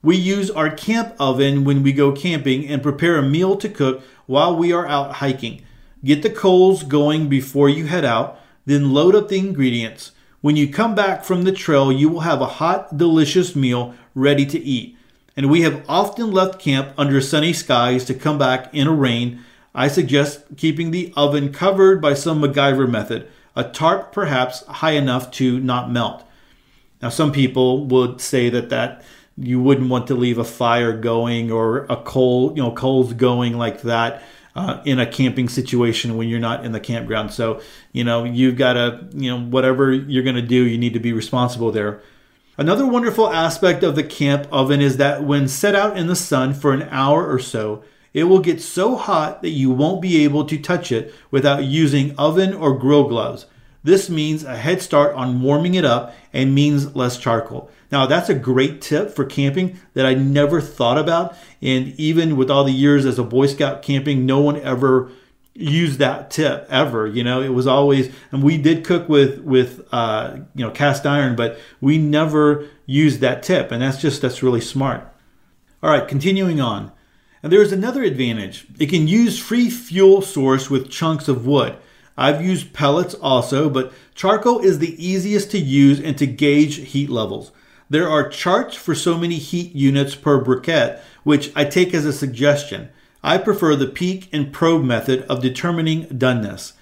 We 0.03 0.17
use 0.17 0.51
our 0.51 0.71
camp 0.71 1.15
oven 1.19 1.65
when 1.65 1.83
we 1.83 1.93
go 1.93 2.13
camping 2.13 2.69
and 2.69 2.83
prepare 2.83 3.17
a 3.17 3.23
meal 3.23 3.57
to 3.57 3.69
cook 3.69 4.03
while 4.29 4.55
we 4.55 4.73
are 4.73 4.87
out 4.87 5.15
hiking. 5.15 5.63
Get 6.05 6.23
the 6.23 6.31
coals 6.31 6.85
going 6.85 7.29
before 7.29 7.69
you 7.69 7.87
head 7.87 8.05
out, 8.05 8.39
then 8.67 8.93
load 8.93 9.17
up 9.17 9.29
the 9.29 9.39
ingredients. 9.39 10.13
When 10.43 10.55
you 10.55 10.69
come 10.69 10.95
back 10.95 11.25
from 11.25 11.43
the 11.43 11.51
trail, 11.51 11.91
you 11.91 12.09
will 12.09 12.21
have 12.21 12.41
a 12.41 12.47
hot, 12.47 12.97
delicious 12.97 13.57
meal 13.57 13.95
ready 14.15 14.47
to 14.47 14.61
eat. 14.61 14.97
And 15.35 15.51
we 15.51 15.63
have 15.63 15.83
often 15.89 16.31
left 16.31 16.61
camp 16.61 16.93
under 16.97 17.21
sunny 17.21 17.53
skies 17.53 18.05
to 18.05 18.15
come 18.15 18.39
back 18.39 18.73
in 18.73 18.87
a 18.87 18.93
rain. 18.93 19.41
I 19.75 19.89
suggest 19.89 20.45
keeping 20.57 20.91
the 20.91 21.13
oven 21.17 21.53
covered 21.53 22.03
by 22.03 22.15
some 22.15 22.43
MacGyver 22.43 22.89
method, 22.89 23.29
a 23.57 23.65
tarp 23.65 24.13
perhaps 24.13 24.65
high 24.67 24.93
enough 24.93 25.31
to 25.33 25.59
not 25.59 25.91
melt. 25.91 26.23
Now, 27.01 27.09
some 27.09 27.33
people 27.33 27.87
would 27.87 28.21
say 28.21 28.51
that 28.51 28.69
that 28.69 29.03
you 29.41 29.61
wouldn't 29.61 29.89
want 29.89 30.09
to 30.09 30.15
leave 30.15 30.39
a 30.39 30.45
fire 30.45 30.97
going 30.97 31.51
or 31.51 31.87
a 31.89 31.97
coal, 31.97 32.53
you 32.57 32.63
know, 32.63 32.73
coals 32.73 33.13
going 33.13 33.57
like 33.57 33.83
that. 33.83 34.23
Uh, 34.57 34.83
in 34.85 34.99
a 34.99 35.07
camping 35.07 35.49
situation 35.49 36.17
when 36.17 36.27
you're 36.27 36.41
not 36.41 36.65
in 36.65 36.73
the 36.73 36.81
campground. 36.81 37.31
So, 37.31 37.61
you 37.93 38.03
know, 38.03 38.25
you've 38.25 38.57
got 38.57 38.73
to, 38.73 39.07
you 39.13 39.31
know, 39.31 39.41
whatever 39.41 39.93
you're 39.93 40.25
going 40.25 40.35
to 40.35 40.43
do, 40.43 40.67
you 40.67 40.77
need 40.77 40.95
to 40.95 40.99
be 40.99 41.13
responsible 41.13 41.71
there. 41.71 42.01
Another 42.57 42.85
wonderful 42.85 43.31
aspect 43.31 43.85
of 43.85 43.95
the 43.95 44.03
camp 44.03 44.49
oven 44.51 44.81
is 44.81 44.97
that 44.97 45.23
when 45.23 45.47
set 45.47 45.77
out 45.77 45.97
in 45.97 46.09
the 46.09 46.17
sun 46.17 46.55
for 46.55 46.73
an 46.73 46.89
hour 46.91 47.25
or 47.25 47.39
so, 47.39 47.85
it 48.13 48.25
will 48.25 48.41
get 48.41 48.61
so 48.61 48.97
hot 48.97 49.43
that 49.43 49.51
you 49.51 49.71
won't 49.71 50.03
be 50.03 50.25
able 50.25 50.45
to 50.47 50.59
touch 50.59 50.91
it 50.91 51.15
without 51.31 51.63
using 51.63 52.17
oven 52.19 52.53
or 52.53 52.77
grill 52.77 53.07
gloves. 53.07 53.47
This 53.83 54.11
means 54.11 54.45
a 54.45 54.57
head 54.57 54.83
start 54.83 55.15
on 55.15 55.41
warming 55.41 55.75
it 55.75 55.85
up 55.85 56.15
and 56.33 56.55
means 56.55 56.97
less 56.97 57.17
charcoal. 57.17 57.71
Now, 57.91 58.07
that's 58.07 58.29
a 58.29 58.35
great 58.35 58.83
tip 58.83 59.11
for 59.15 59.25
camping 59.25 59.79
that 59.95 60.05
I 60.05 60.15
never 60.15 60.61
thought 60.61 60.99
about. 60.99 61.37
And 61.63 61.89
even 61.99 62.37
with 62.37 62.51
all 62.51 62.65
the 62.65 62.73
years 62.73 63.07
as 63.07 63.19
a 63.19 63.25
Boy 63.25 63.47
Scout 63.47 63.83
camping, 63.83 64.27
no 64.27 64.41
one 64.41 64.61
ever 64.61 65.11
used 65.55 65.99
that 65.99 66.31
tip 66.31 66.67
ever. 66.69 67.07
You 67.07 67.25
know, 67.25 67.41
it 67.41 67.49
was 67.49 67.67
always, 67.67 68.13
and 68.31 68.43
we 68.43 68.59
did 68.59 68.85
cook 68.85 69.09
with, 69.09 69.41
with, 69.41 69.87
uh, 69.91 70.37
you 70.55 70.65
know, 70.65 70.71
cast 70.71 71.07
iron, 71.07 71.35
but 71.35 71.59
we 71.81 71.99
never 71.99 72.69
used 72.85 73.21
that 73.21 73.43
tip. 73.43 73.73
And 73.73 73.81
that's 73.81 74.01
just, 74.01 74.23
that's 74.23 74.43
really 74.43 74.61
smart. 74.61 75.13
All 75.83 75.91
right, 75.91 76.07
continuing 76.07 76.61
on. 76.61 76.93
And 77.43 77.53
there's 77.53 77.73
another 77.73 78.03
advantage. 78.03 78.67
It 78.79 78.91
can 78.91 79.09
use 79.09 79.39
free 79.39 79.71
fuel 79.71 80.23
source 80.23 80.69
with 80.69 80.91
chunks 80.91 81.29
of 81.29 81.47
wood. 81.47 81.77
I've 82.19 82.45
used 82.45 82.73
pellets 82.73 83.15
also, 83.15 83.71
but 83.71 83.93
charcoal 84.17 84.59
is 84.59 84.81
the 84.81 85.03
easiest 85.03 85.53
to 85.53 85.59
use 85.59 86.01
and 86.01 86.19
to 86.19 86.27
gauge 86.27 86.89
heat 86.89 87.09
levels. 87.09 87.53
There 87.89 88.09
are 88.09 88.29
charts 88.29 88.77
for 88.77 88.95
so 88.95 89.17
many 89.17 89.37
heat 89.37 89.73
units 89.73 90.17
per 90.17 90.45
briquette, 90.45 91.01
which 91.23 91.53
I 91.55 91.65
take 91.65 91.95
as 91.95 92.05
a 92.05 92.13
suggestion. 92.13 92.89
I 93.23 93.39
prefer 93.39 93.77
the 93.77 93.87
peek 93.87 94.29
and 94.33 94.53
probe 94.53 94.85
method 94.85 95.23
of 95.23 95.41
determining 95.41 96.07
doneness. 96.07 96.73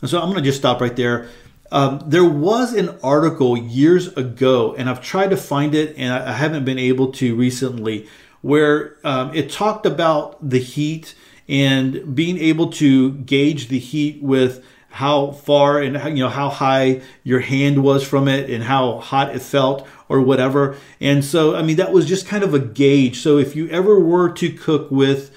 And 0.00 0.08
so 0.08 0.20
I'm 0.20 0.30
going 0.30 0.42
to 0.42 0.48
just 0.48 0.58
stop 0.58 0.80
right 0.80 0.94
there. 0.94 1.28
Um, 1.72 2.00
there 2.06 2.24
was 2.24 2.72
an 2.72 2.96
article 3.02 3.58
years 3.58 4.08
ago, 4.16 4.76
and 4.78 4.88
I've 4.88 5.02
tried 5.02 5.30
to 5.30 5.36
find 5.36 5.74
it, 5.74 5.96
and 5.98 6.12
I 6.12 6.32
haven't 6.32 6.64
been 6.64 6.78
able 6.78 7.10
to 7.14 7.34
recently, 7.34 8.06
where 8.42 8.96
um, 9.02 9.34
it 9.34 9.50
talked 9.50 9.86
about 9.86 10.48
the 10.48 10.60
heat 10.60 11.16
and 11.48 12.14
being 12.14 12.38
able 12.38 12.70
to 12.72 13.12
gauge 13.12 13.68
the 13.68 13.78
heat 13.78 14.22
with 14.22 14.64
how 14.94 15.32
far 15.32 15.80
and 15.80 16.16
you 16.16 16.22
know 16.22 16.28
how 16.30 16.48
high 16.48 17.02
your 17.24 17.40
hand 17.40 17.82
was 17.82 18.06
from 18.06 18.28
it 18.28 18.48
and 18.48 18.62
how 18.62 18.98
hot 18.98 19.34
it 19.34 19.42
felt 19.42 19.84
or 20.08 20.20
whatever. 20.20 20.76
And 21.00 21.24
so 21.24 21.56
I 21.56 21.62
mean 21.62 21.76
that 21.76 21.92
was 21.92 22.06
just 22.06 22.28
kind 22.28 22.44
of 22.44 22.54
a 22.54 22.60
gauge. 22.60 23.18
So 23.18 23.36
if 23.38 23.56
you 23.56 23.68
ever 23.70 23.98
were 23.98 24.30
to 24.34 24.50
cook 24.50 24.88
with 24.92 25.34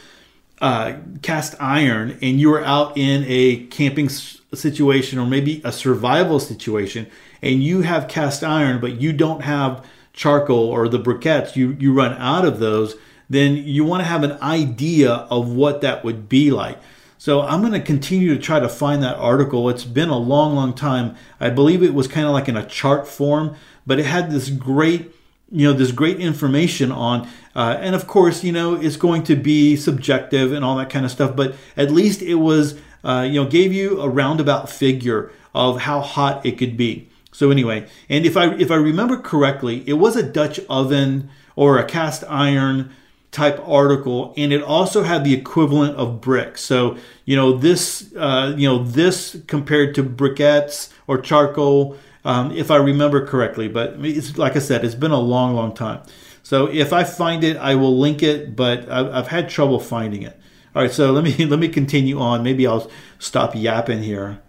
uh, 0.62 0.98
cast 1.24 1.56
iron 1.60 2.20
and 2.22 2.40
you 2.40 2.52
were 2.52 2.64
out 2.64 2.96
in 3.00 3.26
a 3.28 3.66
camping 3.68 4.10
situation 4.10 5.18
or 5.18 5.26
maybe 5.26 5.60
a 5.64 5.72
survival 5.72 6.40
situation 6.40 7.08
and 7.42 7.64
you 7.64 7.82
have 7.82 8.08
cast 8.08 8.44
iron 8.44 8.80
but 8.80 9.02
you 9.02 9.12
don't 9.12 9.42
have 9.42 9.84
charcoal 10.14 10.70
or 10.70 10.88
the 10.88 11.00
briquettes 11.00 11.56
you 11.56 11.76
you 11.80 11.94
run 11.94 12.14
out 12.14 12.46
of 12.46 12.60
those 12.60 12.96
then 13.30 13.56
you 13.56 13.84
want 13.84 14.02
to 14.02 14.08
have 14.08 14.24
an 14.24 14.32
idea 14.42 15.12
of 15.12 15.52
what 15.52 15.82
that 15.82 16.04
would 16.04 16.28
be 16.30 16.50
like 16.50 16.80
so 17.17 17.41
I'm 17.41 17.62
going 17.62 17.74
to 17.74 17.79
continue 17.79 18.36
to 18.36 18.41
try 18.41 18.59
to 18.59 18.69
find 18.69 19.01
that 19.03 19.17
article. 19.17 19.69
It's 19.69 19.83
been 19.83 20.09
a 20.09 20.17
long, 20.17 20.55
long 20.55 20.74
time. 20.74 21.15
I 21.39 21.50
believe 21.50 21.81
it 21.81 21.93
was 21.93 22.07
kind 22.07 22.27
of 22.27 22.33
like 22.33 22.47
in 22.47 22.55
a 22.55 22.65
chart 22.65 23.07
form, 23.07 23.55
but 23.86 24.00
it 24.00 24.05
had 24.05 24.29
this 24.31 24.50
great, 24.50 25.12
you 25.51 25.67
know, 25.67 25.74
this 25.74 25.91
great 25.91 26.19
information 26.19 26.91
on. 26.91 27.27
Uh, 27.55 27.77
and 27.79 27.95
of 27.95 28.05
course, 28.07 28.43
you 28.43 28.51
know, 28.51 28.75
it's 28.75 28.97
going 28.97 29.24
to 29.24 29.36
be 29.36 29.75
subjective 29.75 30.51
and 30.51 30.63
all 30.63 30.77
that 30.77 30.89
kind 30.89 31.05
of 31.05 31.12
stuff. 31.12 31.36
But 31.36 31.55
at 31.75 31.89
least 31.89 32.21
it 32.21 32.36
was, 32.36 32.79
uh, 33.03 33.25
you 33.27 33.41
know, 33.43 33.50
gave 33.50 33.74
you 33.74 34.00
a 34.00 34.07
roundabout 34.07 34.69
figure 34.69 35.31
of 35.55 35.81
how 35.81 36.01
hot 36.01 36.45
it 36.45 36.57
could 36.57 36.77
be. 36.77 37.09
So 37.31 37.51
anyway, 37.51 37.88
and 38.09 38.25
if 38.25 38.36
I 38.36 38.53
if 38.55 38.71
I 38.71 38.75
remember 38.75 39.17
correctly, 39.17 39.83
it 39.86 39.93
was 39.93 40.15
a 40.15 40.24
Dutch 40.24 40.59
oven 40.69 41.29
or 41.55 41.77
a 41.77 41.86
cast 41.86 42.24
iron 42.27 42.91
type 43.38 43.62
article 43.67 44.34
and 44.36 44.51
it 44.51 44.63
also 44.63 45.03
had 45.03 45.24
the 45.24 45.32
equivalent 45.32 45.96
of 45.96 46.20
brick. 46.20 46.58
So 46.58 46.98
you 47.25 47.36
know 47.36 47.56
this 47.56 48.12
uh, 48.15 48.56
you 48.58 48.67
know 48.67 48.84
this 48.84 49.38
compared 49.46 49.94
to 49.96 50.03
briquettes 50.03 50.91
or 51.06 51.20
charcoal 51.22 51.98
um, 52.25 52.51
if 52.51 52.72
i 52.72 52.75
remember 52.77 53.25
correctly 53.25 53.67
but 53.67 53.94
it's 54.00 54.38
like 54.38 54.56
i 54.56 54.60
said 54.60 54.84
it's 54.84 54.96
been 54.96 55.12
a 55.12 55.20
long 55.20 55.53
long 55.53 55.74
time. 55.75 56.01
So 56.41 56.65
if 56.65 56.91
i 56.91 57.03
find 57.03 57.44
it 57.44 57.58
i 57.58 57.75
will 57.75 57.96
link 57.98 58.24
it 58.24 58.56
but 58.56 58.89
i've, 58.89 59.13
I've 59.13 59.27
had 59.27 59.50
trouble 59.50 59.79
finding 59.79 60.24
it. 60.24 60.36
All 60.74 60.82
right 60.82 60.91
so 60.91 61.12
let 61.12 61.24
me 61.24 61.46
let 61.53 61.60
me 61.60 61.70
continue 61.70 62.20
on. 62.20 62.41
Maybe 62.41 62.65
i'll 62.65 62.89
stop 63.20 63.56
yapping 63.56 64.01
here. 64.01 64.41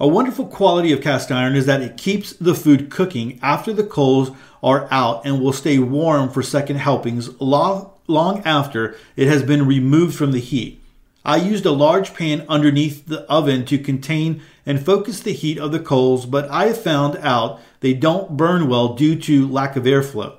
A 0.00 0.08
wonderful 0.08 0.46
quality 0.46 0.92
of 0.92 1.02
cast 1.02 1.30
iron 1.30 1.54
is 1.56 1.66
that 1.66 1.82
it 1.82 1.98
keeps 1.98 2.32
the 2.32 2.54
food 2.54 2.90
cooking 2.90 3.38
after 3.42 3.72
the 3.72 3.84
coals 3.84 4.30
are 4.62 4.88
out 4.90 5.26
and 5.26 5.40
will 5.40 5.52
stay 5.52 5.78
warm 5.78 6.30
for 6.30 6.42
second 6.42 6.76
helpings 6.76 7.38
long, 7.40 7.93
long 8.06 8.42
after 8.44 8.96
it 9.16 9.28
has 9.28 9.42
been 9.42 9.66
removed 9.66 10.14
from 10.14 10.32
the 10.32 10.40
heat. 10.40 10.80
I 11.24 11.36
used 11.36 11.64
a 11.64 11.70
large 11.70 12.12
pan 12.12 12.44
underneath 12.48 13.06
the 13.06 13.22
oven 13.30 13.64
to 13.66 13.78
contain 13.78 14.42
and 14.66 14.84
focus 14.84 15.20
the 15.20 15.32
heat 15.32 15.58
of 15.58 15.72
the 15.72 15.80
coals, 15.80 16.26
but 16.26 16.48
I 16.50 16.66
have 16.66 16.82
found 16.82 17.16
out 17.18 17.60
they 17.80 17.94
don't 17.94 18.36
burn 18.36 18.68
well 18.68 18.94
due 18.94 19.16
to 19.20 19.48
lack 19.48 19.74
of 19.76 19.84
airflow. 19.84 20.36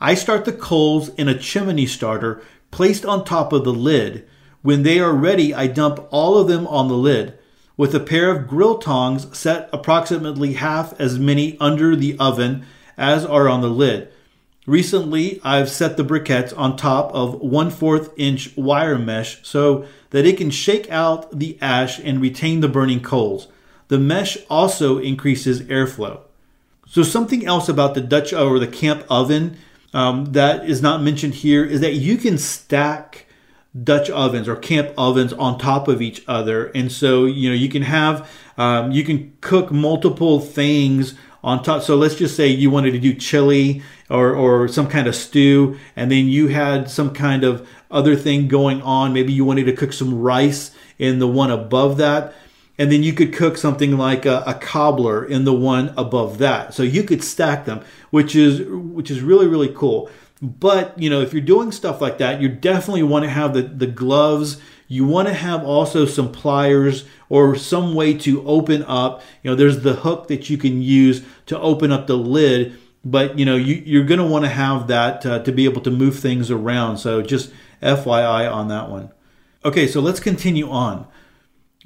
I 0.00 0.14
start 0.14 0.46
the 0.46 0.52
coals 0.52 1.10
in 1.10 1.28
a 1.28 1.38
chimney 1.38 1.86
starter 1.86 2.42
placed 2.70 3.04
on 3.04 3.24
top 3.24 3.52
of 3.52 3.64
the 3.64 3.72
lid. 3.72 4.26
When 4.62 4.82
they 4.82 4.98
are 4.98 5.12
ready, 5.12 5.54
I 5.54 5.66
dump 5.66 6.06
all 6.10 6.38
of 6.38 6.48
them 6.48 6.66
on 6.68 6.88
the 6.88 6.94
lid. 6.94 7.38
With 7.76 7.94
a 7.94 8.00
pair 8.00 8.30
of 8.30 8.48
grill 8.48 8.78
tongs, 8.78 9.36
set 9.36 9.68
approximately 9.72 10.54
half 10.54 10.98
as 10.98 11.18
many 11.18 11.58
under 11.60 11.94
the 11.94 12.16
oven 12.18 12.64
as 12.96 13.24
are 13.26 13.48
on 13.48 13.60
the 13.60 13.68
lid. 13.68 14.08
Recently, 14.66 15.40
I've 15.44 15.68
set 15.68 15.96
the 15.96 16.04
briquettes 16.04 16.56
on 16.56 16.76
top 16.76 17.12
of 17.12 17.40
1 17.40 17.70
4 17.70 18.12
inch 18.16 18.56
wire 18.56 18.98
mesh 18.98 19.46
so 19.46 19.84
that 20.10 20.24
it 20.24 20.38
can 20.38 20.50
shake 20.50 20.90
out 20.90 21.38
the 21.38 21.58
ash 21.60 21.98
and 21.98 22.20
retain 22.20 22.60
the 22.60 22.68
burning 22.68 23.00
coals. 23.00 23.48
The 23.88 23.98
mesh 23.98 24.38
also 24.48 24.98
increases 24.98 25.62
airflow. 25.62 26.20
So, 26.86 27.02
something 27.02 27.44
else 27.44 27.68
about 27.68 27.94
the 27.94 28.00
Dutch 28.00 28.32
or 28.32 28.58
the 28.58 28.66
camp 28.66 29.04
oven 29.10 29.58
um, 29.92 30.26
that 30.32 30.68
is 30.68 30.80
not 30.80 31.02
mentioned 31.02 31.34
here 31.34 31.64
is 31.64 31.80
that 31.80 31.94
you 31.94 32.16
can 32.16 32.38
stack 32.38 33.26
Dutch 33.82 34.08
ovens 34.08 34.48
or 34.48 34.56
camp 34.56 34.92
ovens 34.96 35.32
on 35.32 35.58
top 35.58 35.88
of 35.88 36.00
each 36.00 36.22
other, 36.26 36.66
and 36.66 36.90
so 36.90 37.24
you 37.24 37.50
know 37.50 37.54
you 37.54 37.68
can 37.68 37.82
have 37.82 38.30
um, 38.56 38.92
you 38.92 39.04
can 39.04 39.36
cook 39.40 39.72
multiple 39.72 40.40
things 40.40 41.14
on 41.44 41.62
top. 41.62 41.82
So 41.82 41.94
let's 41.94 42.16
just 42.16 42.34
say 42.34 42.48
you 42.48 42.70
wanted 42.70 42.92
to 42.92 42.98
do 42.98 43.14
chili 43.14 43.82
or, 44.10 44.34
or 44.34 44.66
some 44.66 44.88
kind 44.88 45.06
of 45.06 45.14
stew, 45.14 45.78
and 45.94 46.10
then 46.10 46.26
you 46.26 46.48
had 46.48 46.90
some 46.90 47.12
kind 47.12 47.44
of 47.44 47.68
other 47.90 48.16
thing 48.16 48.48
going 48.48 48.80
on. 48.82 49.12
Maybe 49.12 49.32
you 49.32 49.44
wanted 49.44 49.66
to 49.66 49.76
cook 49.76 49.92
some 49.92 50.20
rice 50.20 50.74
in 50.98 51.18
the 51.18 51.28
one 51.28 51.50
above 51.50 51.98
that. 51.98 52.34
And 52.76 52.90
then 52.90 53.04
you 53.04 53.12
could 53.12 53.32
cook 53.32 53.56
something 53.56 53.96
like 53.96 54.26
a, 54.26 54.42
a 54.48 54.54
cobbler 54.54 55.24
in 55.24 55.44
the 55.44 55.52
one 55.52 55.94
above 55.96 56.38
that. 56.38 56.74
So 56.74 56.82
you 56.82 57.04
could 57.04 57.22
stack 57.22 57.66
them, 57.66 57.84
which 58.10 58.34
is 58.34 58.66
which 58.66 59.12
is 59.12 59.20
really, 59.20 59.46
really 59.46 59.72
cool. 59.72 60.10
But 60.42 60.98
you 60.98 61.08
know, 61.08 61.20
if 61.20 61.32
you're 61.32 61.42
doing 61.42 61.70
stuff 61.70 62.00
like 62.00 62.18
that, 62.18 62.40
you 62.40 62.48
definitely 62.48 63.04
want 63.04 63.24
to 63.24 63.30
have 63.30 63.54
the, 63.54 63.62
the 63.62 63.86
gloves 63.86 64.60
you 64.88 65.04
want 65.06 65.28
to 65.28 65.34
have 65.34 65.64
also 65.64 66.04
some 66.06 66.30
pliers 66.30 67.04
or 67.28 67.56
some 67.56 67.94
way 67.94 68.14
to 68.18 68.46
open 68.46 68.82
up. 68.84 69.22
You 69.42 69.50
know, 69.50 69.56
there's 69.56 69.80
the 69.80 69.94
hook 69.94 70.28
that 70.28 70.50
you 70.50 70.58
can 70.58 70.82
use 70.82 71.22
to 71.46 71.58
open 71.58 71.90
up 71.90 72.06
the 72.06 72.16
lid, 72.16 72.78
but 73.04 73.38
you 73.38 73.44
know, 73.44 73.56
you, 73.56 74.00
are 74.00 74.04
going 74.04 74.20
to 74.20 74.26
want 74.26 74.44
to 74.44 74.50
have 74.50 74.86
that 74.88 75.24
uh, 75.24 75.38
to 75.40 75.52
be 75.52 75.64
able 75.64 75.80
to 75.82 75.90
move 75.90 76.18
things 76.18 76.50
around. 76.50 76.98
So 76.98 77.22
just 77.22 77.52
FYI 77.82 78.50
on 78.52 78.68
that 78.68 78.90
one. 78.90 79.10
Okay, 79.64 79.86
so 79.86 80.00
let's 80.00 80.20
continue 80.20 80.68
on. 80.68 81.06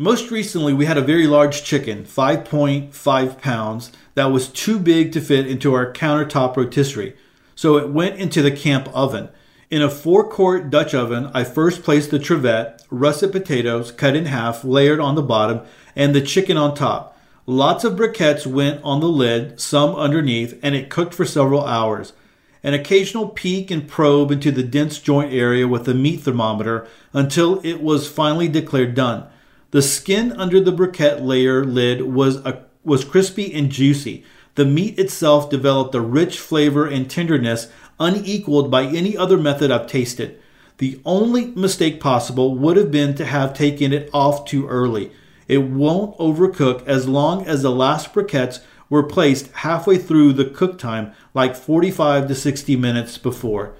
Most 0.00 0.30
recently, 0.30 0.72
we 0.72 0.86
had 0.86 0.96
a 0.96 1.02
very 1.02 1.26
large 1.26 1.64
chicken, 1.64 2.04
5.5 2.04 3.40
pounds, 3.40 3.92
that 4.14 4.26
was 4.26 4.48
too 4.48 4.78
big 4.78 5.12
to 5.12 5.20
fit 5.20 5.46
into 5.46 5.74
our 5.74 5.92
countertop 5.92 6.56
rotisserie. 6.56 7.16
So 7.54 7.76
it 7.76 7.90
went 7.90 8.20
into 8.20 8.42
the 8.42 8.52
camp 8.52 8.88
oven. 8.94 9.28
In 9.70 9.82
a 9.82 9.90
four 9.90 10.26
quart 10.26 10.70
Dutch 10.70 10.94
oven, 10.94 11.30
I 11.34 11.44
first 11.44 11.82
placed 11.82 12.10
the 12.10 12.18
trivet, 12.18 12.80
russet 12.88 13.30
potatoes 13.30 13.92
cut 13.92 14.16
in 14.16 14.24
half, 14.24 14.64
layered 14.64 14.98
on 14.98 15.14
the 15.14 15.22
bottom, 15.22 15.60
and 15.94 16.14
the 16.14 16.22
chicken 16.22 16.56
on 16.56 16.74
top. 16.74 17.18
Lots 17.44 17.84
of 17.84 17.94
briquettes 17.94 18.46
went 18.46 18.82
on 18.82 19.00
the 19.00 19.08
lid, 19.10 19.60
some 19.60 19.94
underneath, 19.94 20.58
and 20.62 20.74
it 20.74 20.88
cooked 20.88 21.12
for 21.12 21.26
several 21.26 21.66
hours. 21.66 22.14
An 22.62 22.72
occasional 22.72 23.28
peek 23.28 23.70
and 23.70 23.86
probe 23.86 24.30
into 24.30 24.50
the 24.50 24.62
dense 24.62 24.98
joint 24.98 25.34
area 25.34 25.68
with 25.68 25.86
a 25.86 25.92
meat 25.92 26.22
thermometer 26.22 26.88
until 27.12 27.60
it 27.62 27.82
was 27.82 28.08
finally 28.08 28.48
declared 28.48 28.94
done. 28.94 29.26
The 29.70 29.82
skin 29.82 30.32
under 30.32 30.60
the 30.60 30.72
briquette 30.72 31.20
layer 31.20 31.62
lid 31.62 32.00
was 32.02 32.36
a, 32.36 32.62
was 32.84 33.04
crispy 33.04 33.52
and 33.52 33.70
juicy. 33.70 34.24
The 34.54 34.64
meat 34.64 34.98
itself 34.98 35.50
developed 35.50 35.94
a 35.94 36.00
rich 36.00 36.38
flavor 36.38 36.86
and 36.86 37.08
tenderness 37.08 37.68
unequaled 38.00 38.70
by 38.70 38.84
any 38.84 39.16
other 39.16 39.38
method 39.38 39.70
I've 39.70 39.86
tasted. 39.86 40.40
The 40.78 41.00
only 41.04 41.46
mistake 41.46 42.00
possible 42.00 42.54
would 42.54 42.76
have 42.76 42.90
been 42.90 43.14
to 43.16 43.24
have 43.24 43.54
taken 43.54 43.92
it 43.92 44.08
off 44.12 44.44
too 44.44 44.66
early. 44.68 45.10
It 45.48 45.58
won't 45.58 46.16
overcook 46.18 46.86
as 46.86 47.08
long 47.08 47.46
as 47.46 47.62
the 47.62 47.70
last 47.70 48.12
briquettes 48.12 48.60
were 48.88 49.02
placed 49.02 49.50
halfway 49.52 49.98
through 49.98 50.34
the 50.34 50.44
cook 50.44 50.78
time, 50.78 51.12
like 51.34 51.56
45 51.56 52.28
to 52.28 52.34
60 52.34 52.76
minutes 52.76 53.18
before. 53.18 53.74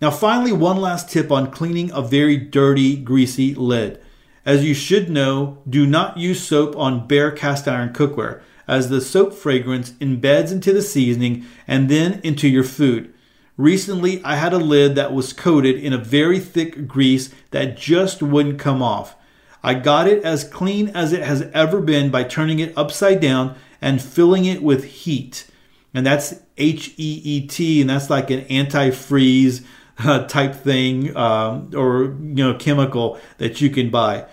Now, 0.00 0.10
finally, 0.10 0.52
one 0.52 0.78
last 0.78 1.10
tip 1.10 1.30
on 1.30 1.50
cleaning 1.50 1.90
a 1.92 2.02
very 2.02 2.36
dirty, 2.36 2.96
greasy 2.96 3.54
lid. 3.54 4.00
As 4.46 4.64
you 4.64 4.72
should 4.72 5.10
know, 5.10 5.58
do 5.68 5.86
not 5.86 6.16
use 6.16 6.42
soap 6.42 6.76
on 6.76 7.06
bare 7.06 7.30
cast 7.30 7.68
iron 7.68 7.92
cookware, 7.92 8.40
as 8.66 8.88
the 8.88 9.00
soap 9.00 9.34
fragrance 9.34 9.90
embeds 9.92 10.52
into 10.52 10.72
the 10.72 10.82
seasoning 10.82 11.44
and 11.66 11.88
then 11.88 12.20
into 12.22 12.48
your 12.48 12.64
food. 12.64 13.12
Recently, 13.60 14.24
I 14.24 14.36
had 14.36 14.54
a 14.54 14.58
lid 14.58 14.94
that 14.94 15.12
was 15.12 15.34
coated 15.34 15.76
in 15.76 15.92
a 15.92 15.98
very 15.98 16.38
thick 16.40 16.88
grease 16.88 17.28
that 17.50 17.76
just 17.76 18.22
wouldn't 18.22 18.58
come 18.58 18.82
off. 18.82 19.16
I 19.62 19.74
got 19.74 20.08
it 20.08 20.24
as 20.24 20.44
clean 20.44 20.88
as 20.88 21.12
it 21.12 21.22
has 21.22 21.42
ever 21.52 21.82
been 21.82 22.10
by 22.10 22.24
turning 22.24 22.58
it 22.58 22.72
upside 22.74 23.20
down 23.20 23.56
and 23.78 24.00
filling 24.00 24.46
it 24.46 24.62
with 24.62 24.84
HEET. 24.84 25.46
And 25.92 26.06
that's 26.06 26.40
H 26.56 26.94
E 26.96 27.20
E 27.22 27.46
T, 27.46 27.82
and 27.82 27.90
that's 27.90 28.08
like 28.08 28.30
an 28.30 28.46
antifreeze 28.46 29.62
uh, 29.98 30.24
type 30.26 30.54
thing 30.54 31.14
um, 31.14 31.70
or 31.76 32.04
you 32.04 32.36
know 32.36 32.54
chemical 32.54 33.20
that 33.36 33.60
you 33.60 33.68
can 33.68 33.90
buy, 33.90 34.24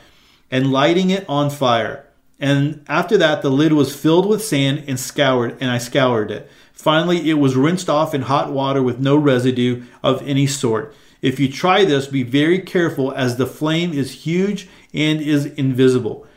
and 0.50 0.72
lighting 0.72 1.10
it 1.10 1.25
on 1.27 1.50
fire. 1.50 2.07
And 2.39 2.86
after 2.88 3.17
that, 3.17 3.41
the 3.41 3.50
lid 3.50 3.74
was 3.74 3.93
filled 3.93 4.25
with 4.25 4.46
sand 4.46 4.86
and 4.88 4.98
scoured, 4.98 5.57
and 5.60 5.69
I 5.69 5.79
scoured 5.79 6.31
it. 6.31 6.50
Finally, 6.77 7.27
it 7.27 7.34
was 7.34 7.55
rinsed 7.55 7.89
off 7.89 8.13
in 8.13 8.22
hot 8.22 8.51
water 8.53 8.84
with 8.84 9.00
no 9.00 9.17
residue 9.17 9.84
of 10.03 10.25
any 10.27 10.46
sort. 10.46 10.93
If 11.24 11.39
you 11.39 11.51
try 11.51 11.84
this, 11.84 12.05
be 12.05 12.22
very 12.22 12.60
careful 12.60 13.12
as 13.13 13.38
the 13.38 13.48
flame 13.48 13.93
is 13.93 14.24
huge 14.25 14.69
and 14.93 15.19
is 15.19 15.46
invisible. 15.46 16.27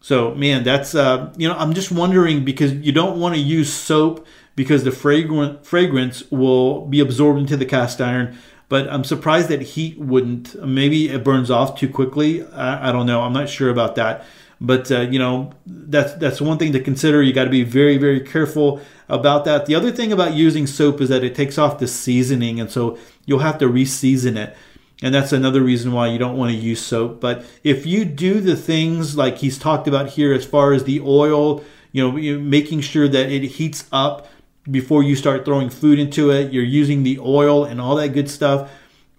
So, 0.00 0.34
man, 0.34 0.64
that's, 0.64 0.94
uh, 0.94 1.32
you 1.36 1.46
know, 1.46 1.54
I'm 1.54 1.74
just 1.74 1.92
wondering 1.92 2.42
because 2.42 2.72
you 2.72 2.90
don't 2.90 3.20
want 3.20 3.34
to 3.34 3.40
use 3.40 3.72
soap 3.72 4.26
because 4.56 4.82
the 4.82 4.90
fragrant, 4.90 5.64
fragrance 5.66 6.28
will 6.30 6.86
be 6.86 6.98
absorbed 6.98 7.40
into 7.40 7.58
the 7.58 7.66
cast 7.66 8.00
iron. 8.00 8.36
But 8.70 8.88
I'm 8.88 9.04
surprised 9.04 9.50
that 9.50 9.60
HEET 9.60 9.98
wouldn't. 9.98 10.54
Maybe 10.66 11.10
it 11.10 11.22
burns 11.22 11.50
off 11.50 11.78
too 11.78 11.90
quickly. 11.90 12.42
I, 12.46 12.88
I 12.88 12.92
don't 12.92 13.06
know. 13.06 13.20
I'm 13.20 13.34
not 13.34 13.50
sure 13.50 13.68
about 13.68 13.96
that. 13.96 14.24
But 14.64 14.92
uh, 14.92 15.00
you 15.00 15.18
know 15.18 15.52
that's 15.66 16.14
that's 16.14 16.40
one 16.40 16.56
thing 16.56 16.72
to 16.72 16.80
consider. 16.80 17.20
You 17.20 17.32
got 17.32 17.44
to 17.44 17.50
be 17.50 17.64
very 17.64 17.98
very 17.98 18.20
careful 18.20 18.80
about 19.08 19.44
that. 19.44 19.66
The 19.66 19.74
other 19.74 19.90
thing 19.90 20.12
about 20.12 20.34
using 20.34 20.68
soap 20.68 21.00
is 21.00 21.08
that 21.08 21.24
it 21.24 21.34
takes 21.34 21.58
off 21.58 21.80
the 21.80 21.88
seasoning, 21.88 22.60
and 22.60 22.70
so 22.70 22.96
you'll 23.26 23.40
have 23.40 23.58
to 23.58 23.66
reseason 23.66 24.36
it. 24.36 24.56
And 25.02 25.12
that's 25.12 25.32
another 25.32 25.62
reason 25.62 25.90
why 25.90 26.06
you 26.06 26.18
don't 26.18 26.36
want 26.36 26.52
to 26.52 26.56
use 26.56 26.80
soap. 26.80 27.20
But 27.20 27.44
if 27.64 27.86
you 27.86 28.04
do 28.04 28.40
the 28.40 28.54
things 28.54 29.16
like 29.16 29.38
he's 29.38 29.58
talked 29.58 29.88
about 29.88 30.10
here, 30.10 30.32
as 30.32 30.46
far 30.46 30.72
as 30.72 30.84
the 30.84 31.00
oil, 31.00 31.64
you 31.90 32.02
know, 32.02 32.38
making 32.38 32.82
sure 32.82 33.08
that 33.08 33.30
it 33.32 33.42
heats 33.42 33.88
up 33.90 34.28
before 34.70 35.02
you 35.02 35.16
start 35.16 35.44
throwing 35.44 35.70
food 35.70 35.98
into 35.98 36.30
it, 36.30 36.52
you're 36.52 36.62
using 36.62 37.02
the 37.02 37.18
oil 37.18 37.64
and 37.64 37.80
all 37.80 37.96
that 37.96 38.10
good 38.10 38.30
stuff. 38.30 38.70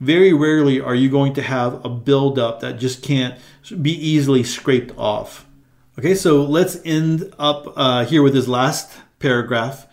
Very 0.04 0.34
rarely 0.34 0.82
are 0.82 0.96
you 0.96 1.10
going 1.10 1.32
to 1.36 1.42
have 1.42 1.86
a 1.86 1.88
buildup 1.88 2.60
that 2.60 2.78
just 2.78 3.02
can't 3.02 3.40
be 3.82 3.94
easily 3.94 4.44
scraped 4.44 4.92
off. 4.98 5.46
Okay, 5.98 6.14
so 6.14 6.44
let's 6.44 6.78
end 6.84 7.34
up 7.40 7.72
uh, 7.78 8.04
here 8.04 8.22
with 8.22 8.34
this 8.34 8.50
last 8.50 8.92
paragraph. 9.20 9.88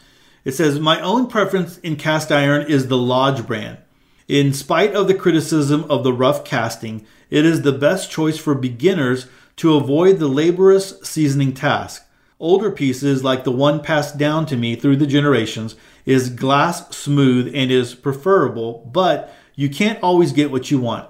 It 0.45 0.51
says, 0.51 0.81
My 0.81 1.01
own 1.01 1.29
preference 1.29 1.79
in 1.79 1.95
cast 1.95 2.33
iron 2.33 2.69
is 2.69 2.89
the 2.89 2.97
Lodge 2.97 3.47
brand. 3.47 3.79
In 4.27 4.53
spite 4.53 4.97
of 4.97 5.07
the 5.07 5.15
criticism 5.15 5.85
of 5.89 6.03
the 6.03 6.13
rough 6.13 6.45
casting, 6.45 7.07
it 7.31 7.47
is 7.47 7.63
the 7.63 7.71
best 7.71 8.11
choice 8.11 8.37
for 8.37 8.57
beginners 8.57 9.29
to 9.59 9.77
avoid 9.77 10.19
the 10.19 10.27
laborious 10.27 10.99
seasoning 11.05 11.55
task. 11.55 12.05
Older 12.41 12.73
pieces, 12.73 13.23
like 13.23 13.45
the 13.45 13.53
one 13.53 13.81
passed 13.81 14.19
down 14.19 14.45
to 14.47 14.57
me 14.57 14.75
through 14.75 14.97
the 14.97 15.07
generations, 15.07 15.77
is 16.05 16.31
glass 16.31 16.97
smooth 16.97 17.53
and 17.55 17.71
is 17.71 17.95
preferable, 17.95 18.91
but 18.93 19.33
you 19.61 19.69
can't 19.69 20.03
always 20.03 20.33
get 20.33 20.51
what 20.51 20.71
you 20.71 20.81
want. 20.81 21.07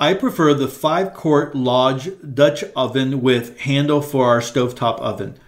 I 0.00 0.14
prefer 0.14 0.54
the 0.54 0.66
5 0.66 1.14
quart 1.14 1.54
Lodge 1.54 2.10
Dutch 2.34 2.64
oven 2.74 3.22
with 3.22 3.60
handle 3.60 4.02
for 4.02 4.26
our 4.26 4.40
stovetop 4.40 4.98
oven. 4.98 5.38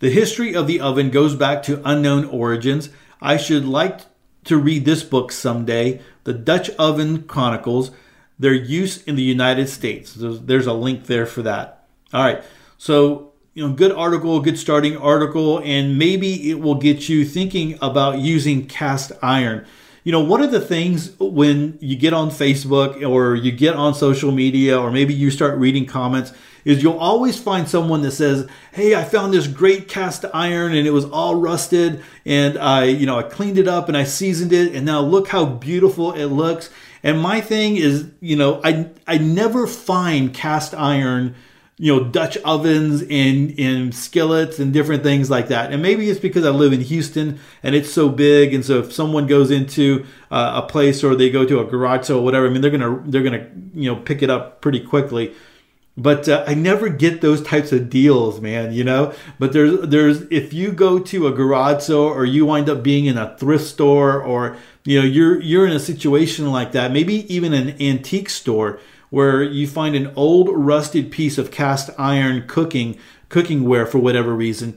The 0.00 0.10
history 0.10 0.52
of 0.52 0.66
the 0.66 0.80
oven 0.80 1.10
goes 1.10 1.36
back 1.36 1.62
to 1.62 1.80
unknown 1.88 2.24
origins. 2.24 2.90
I 3.22 3.36
should 3.36 3.64
like 3.64 4.00
to 4.42 4.56
read 4.56 4.84
this 4.84 5.04
book 5.04 5.30
someday, 5.30 6.00
The 6.24 6.32
Dutch 6.32 6.70
Oven 6.70 7.22
Chronicles, 7.28 7.92
their 8.40 8.54
use 8.54 9.04
in 9.04 9.14
the 9.14 9.22
United 9.22 9.68
States. 9.68 10.16
There's 10.18 10.66
a 10.66 10.72
link 10.72 11.06
there 11.06 11.26
for 11.26 11.42
that. 11.42 11.86
All 12.12 12.24
right. 12.24 12.42
So, 12.76 13.34
you 13.54 13.64
know, 13.64 13.72
good 13.72 13.92
article, 13.92 14.40
good 14.40 14.58
starting 14.58 14.96
article, 14.96 15.60
and 15.60 15.96
maybe 15.96 16.50
it 16.50 16.58
will 16.58 16.74
get 16.74 17.08
you 17.08 17.24
thinking 17.24 17.78
about 17.80 18.18
using 18.18 18.66
cast 18.66 19.12
iron 19.22 19.64
you 20.04 20.12
know, 20.12 20.20
one 20.20 20.42
of 20.42 20.50
the 20.50 20.60
things 20.60 21.12
when 21.18 21.78
you 21.80 21.96
get 21.96 22.12
on 22.12 22.30
Facebook 22.30 23.06
or 23.06 23.34
you 23.34 23.52
get 23.52 23.74
on 23.74 23.94
social 23.94 24.32
media 24.32 24.78
or 24.78 24.90
maybe 24.90 25.12
you 25.12 25.30
start 25.30 25.58
reading 25.58 25.86
comments 25.86 26.32
is 26.64 26.82
you'll 26.82 26.98
always 26.98 27.38
find 27.38 27.68
someone 27.68 28.02
that 28.02 28.12
says, 28.12 28.46
"Hey, 28.72 28.94
I 28.94 29.04
found 29.04 29.32
this 29.32 29.46
great 29.46 29.88
cast 29.88 30.24
iron 30.32 30.74
and 30.74 30.86
it 30.86 30.90
was 30.90 31.04
all 31.06 31.34
rusted 31.34 32.02
and 32.24 32.58
I, 32.58 32.84
you 32.84 33.06
know, 33.06 33.18
I 33.18 33.22
cleaned 33.22 33.58
it 33.58 33.68
up 33.68 33.88
and 33.88 33.96
I 33.96 34.04
seasoned 34.04 34.52
it 34.52 34.74
and 34.74 34.84
now 34.84 35.00
look 35.00 35.28
how 35.28 35.44
beautiful 35.44 36.12
it 36.12 36.26
looks." 36.26 36.70
And 37.02 37.20
my 37.20 37.40
thing 37.40 37.76
is, 37.76 38.06
you 38.20 38.36
know, 38.36 38.60
I 38.62 38.86
I 39.06 39.18
never 39.18 39.66
find 39.66 40.32
cast 40.34 40.74
iron 40.74 41.34
you 41.80 41.96
know 41.96 42.04
Dutch 42.04 42.36
ovens 42.38 43.00
and 43.08 43.58
and 43.58 43.94
skillets 43.94 44.58
and 44.58 44.70
different 44.70 45.02
things 45.02 45.30
like 45.30 45.48
that. 45.48 45.72
And 45.72 45.80
maybe 45.80 46.10
it's 46.10 46.20
because 46.20 46.44
I 46.44 46.50
live 46.50 46.74
in 46.74 46.82
Houston 46.82 47.40
and 47.62 47.74
it's 47.74 47.90
so 47.90 48.10
big, 48.10 48.52
and 48.52 48.62
so 48.62 48.80
if 48.80 48.92
someone 48.92 49.26
goes 49.26 49.50
into 49.50 50.04
uh, 50.30 50.60
a 50.62 50.68
place 50.68 51.02
or 51.02 51.16
they 51.16 51.30
go 51.30 51.46
to 51.46 51.58
a 51.58 51.64
garage 51.64 52.06
sale 52.06 52.18
or 52.18 52.24
whatever, 52.24 52.46
I 52.46 52.50
mean 52.50 52.60
they're 52.60 52.70
gonna 52.70 53.02
they're 53.06 53.22
gonna 53.22 53.48
you 53.72 53.90
know 53.90 53.96
pick 53.96 54.22
it 54.22 54.28
up 54.28 54.60
pretty 54.60 54.80
quickly. 54.80 55.32
But 55.96 56.28
uh, 56.28 56.44
I 56.46 56.52
never 56.52 56.90
get 56.90 57.22
those 57.22 57.42
types 57.42 57.72
of 57.72 57.88
deals, 57.88 58.42
man. 58.42 58.74
You 58.74 58.84
know. 58.84 59.14
But 59.38 59.54
there's 59.54 59.80
there's 59.88 60.20
if 60.30 60.52
you 60.52 60.72
go 60.72 60.98
to 60.98 61.28
a 61.28 61.32
garage 61.32 61.84
sale 61.84 61.96
or 61.96 62.26
you 62.26 62.44
wind 62.44 62.68
up 62.68 62.82
being 62.82 63.06
in 63.06 63.16
a 63.16 63.36
thrift 63.38 63.64
store 63.64 64.22
or 64.22 64.58
you 64.84 65.00
know 65.00 65.06
you're 65.06 65.40
you're 65.40 65.66
in 65.66 65.72
a 65.72 65.80
situation 65.80 66.52
like 66.52 66.72
that, 66.72 66.92
maybe 66.92 67.34
even 67.34 67.54
an 67.54 67.80
antique 67.80 68.28
store 68.28 68.78
where 69.10 69.42
you 69.42 69.66
find 69.66 69.94
an 69.94 70.12
old 70.16 70.48
rusted 70.50 71.10
piece 71.10 71.36
of 71.36 71.50
cast 71.50 71.90
iron 71.98 72.44
cooking 72.46 72.98
cooking 73.28 73.64
ware 73.64 73.86
for 73.86 73.98
whatever 73.98 74.34
reason. 74.34 74.76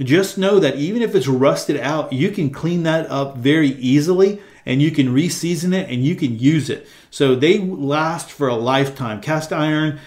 Just 0.00 0.36
know 0.36 0.58
that 0.58 0.76
even 0.76 1.02
if 1.02 1.14
it's 1.14 1.28
rusted 1.28 1.78
out 1.78 2.12
you 2.12 2.30
can 2.30 2.50
clean 2.50 2.82
that 2.82 3.08
up 3.10 3.36
very 3.36 3.68
easily 3.68 4.40
and 4.66 4.80
you 4.80 4.90
can 4.90 5.14
reseason 5.14 5.74
it 5.74 5.88
and 5.90 6.04
you 6.04 6.16
can 6.16 6.38
use 6.38 6.70
it. 6.70 6.88
So 7.10 7.34
they 7.34 7.58
last 7.58 8.30
for 8.30 8.48
a 8.48 8.56
lifetime. 8.56 9.20
Cast 9.20 9.52
iron 9.52 10.00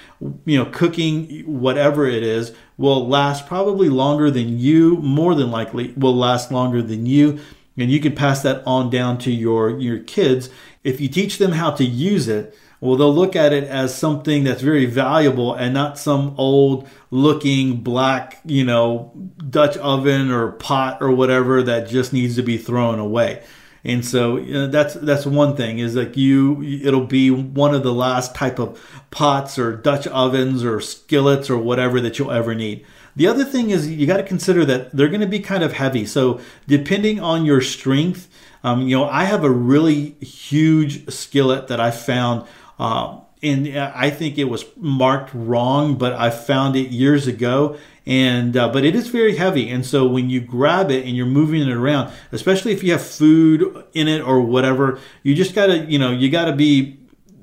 you 0.46 0.58
know 0.58 0.66
cooking 0.66 1.44
whatever 1.46 2.08
it 2.08 2.24
is 2.24 2.54
will 2.78 3.08
last 3.08 3.48
probably 3.48 3.90
longer 3.90 4.30
than 4.30 4.60
you 4.60 4.98
more 4.98 5.36
than 5.36 5.52
likely 5.52 5.94
will 5.96 6.16
last 6.16 6.52
longer 6.52 6.82
than 6.82 7.06
you. 7.06 7.40
And 7.80 7.92
you 7.92 8.00
can 8.00 8.16
pass 8.16 8.42
that 8.42 8.64
on 8.66 8.90
down 8.90 9.20
to 9.20 9.32
your 9.32 9.80
your 9.80 10.00
kids. 10.00 10.50
If 10.84 11.00
you 11.00 11.08
teach 11.08 11.38
them 11.38 11.52
how 11.52 11.72
to 11.72 11.86
use 11.86 12.28
it 12.28 12.58
well, 12.80 12.96
they'll 12.96 13.14
look 13.14 13.36
at 13.36 13.54
it 13.54 13.64
as 13.64 13.96
something 13.96 14.44
that's 14.44 14.62
very 14.62 14.86
valuable 14.86 15.54
and 15.54 15.74
not 15.74 15.98
some 15.98 16.36
old 16.38 16.88
looking 17.10 17.78
black, 17.78 18.40
you 18.46 18.64
know, 18.64 19.12
Dutch 19.50 19.78
oven 19.78 20.30
or 20.32 20.52
pot 20.52 21.00
or 21.02 21.12
whatever 21.12 21.64
that 21.64 21.88
just 21.88 22.14
needs 22.14 22.36
to 22.36 22.44
be 22.44 22.58
thrown 22.58 23.00
away. 23.00 23.44
And 23.84 24.04
so 24.04 24.38
you 24.38 24.54
know, 24.54 24.68
that's 24.68 24.96
that's 24.96 25.26
one 25.26 25.56
thing 25.56 25.80
is 25.80 25.96
like 25.96 26.18
you 26.18 26.62
it'll 26.62 27.06
be 27.06 27.32
one 27.32 27.74
of 27.74 27.84
the 27.84 27.94
last 27.94 28.36
type 28.36 28.60
of 28.60 28.80
pots 29.12 29.58
or 29.58 29.76
Dutch 29.76 30.06
ovens 30.08 30.64
or 30.64 30.82
skillets 30.82 31.50
or 31.50 31.58
whatever 31.58 32.02
that 32.02 32.20
you'll 32.20 32.32
ever 32.32 32.54
need. 32.54 32.86
The 33.16 33.28
other 33.28 33.46
thing 33.46 33.70
is 33.70 33.90
you 33.90 34.06
got 34.06 34.18
to 34.18 34.24
consider 34.24 34.66
that 34.66 34.92
they're 34.92 35.08
going 35.08 35.22
to 35.22 35.28
be 35.28 35.40
kind 35.40 35.64
of 35.64 35.74
heavy. 35.74 36.06
So 36.06 36.40
depending 36.68 37.20
on 37.20 37.46
your 37.46 37.62
strength, 37.62 38.30
um, 38.64 38.88
you 38.88 38.98
know, 38.98 39.06
I 39.06 39.24
have 39.24 39.44
a 39.44 39.50
really 39.50 40.12
huge 40.22 41.10
skillet 41.10 41.68
that 41.70 41.80
I 41.80 41.90
found 41.92 42.48
uh, 42.80 43.20
and 43.44 43.78
I 43.78 44.10
think 44.10 44.38
it 44.40 44.46
was 44.46 44.66
marked 44.76 45.30
wrong, 45.34 45.98
but 45.98 46.14
I 46.14 46.32
found 46.32 46.76
it 46.76 46.90
years 46.90 47.28
ago. 47.28 47.78
And 48.06 48.56
uh, 48.56 48.70
but 48.70 48.86
it 48.86 48.96
is 48.96 49.10
very 49.10 49.36
heavy, 49.36 49.70
and 49.70 49.86
so 49.86 50.08
when 50.08 50.30
you 50.30 50.40
grab 50.40 50.92
it 50.92 51.06
and 51.06 51.16
you're 51.16 51.26
moving 51.26 51.62
it 51.62 51.70
around, 51.70 52.14
especially 52.32 52.72
if 52.72 52.82
you 52.82 52.94
have 52.94 53.02
food 53.06 53.84
in 53.94 54.08
it 54.08 54.22
or 54.22 54.40
whatever, 54.40 55.00
you 55.24 55.36
just 55.36 55.54
gotta, 55.54 55.80
you 55.86 56.00
know, 56.00 56.12
you 56.12 56.32
gotta 56.32 56.56
be 56.56 56.98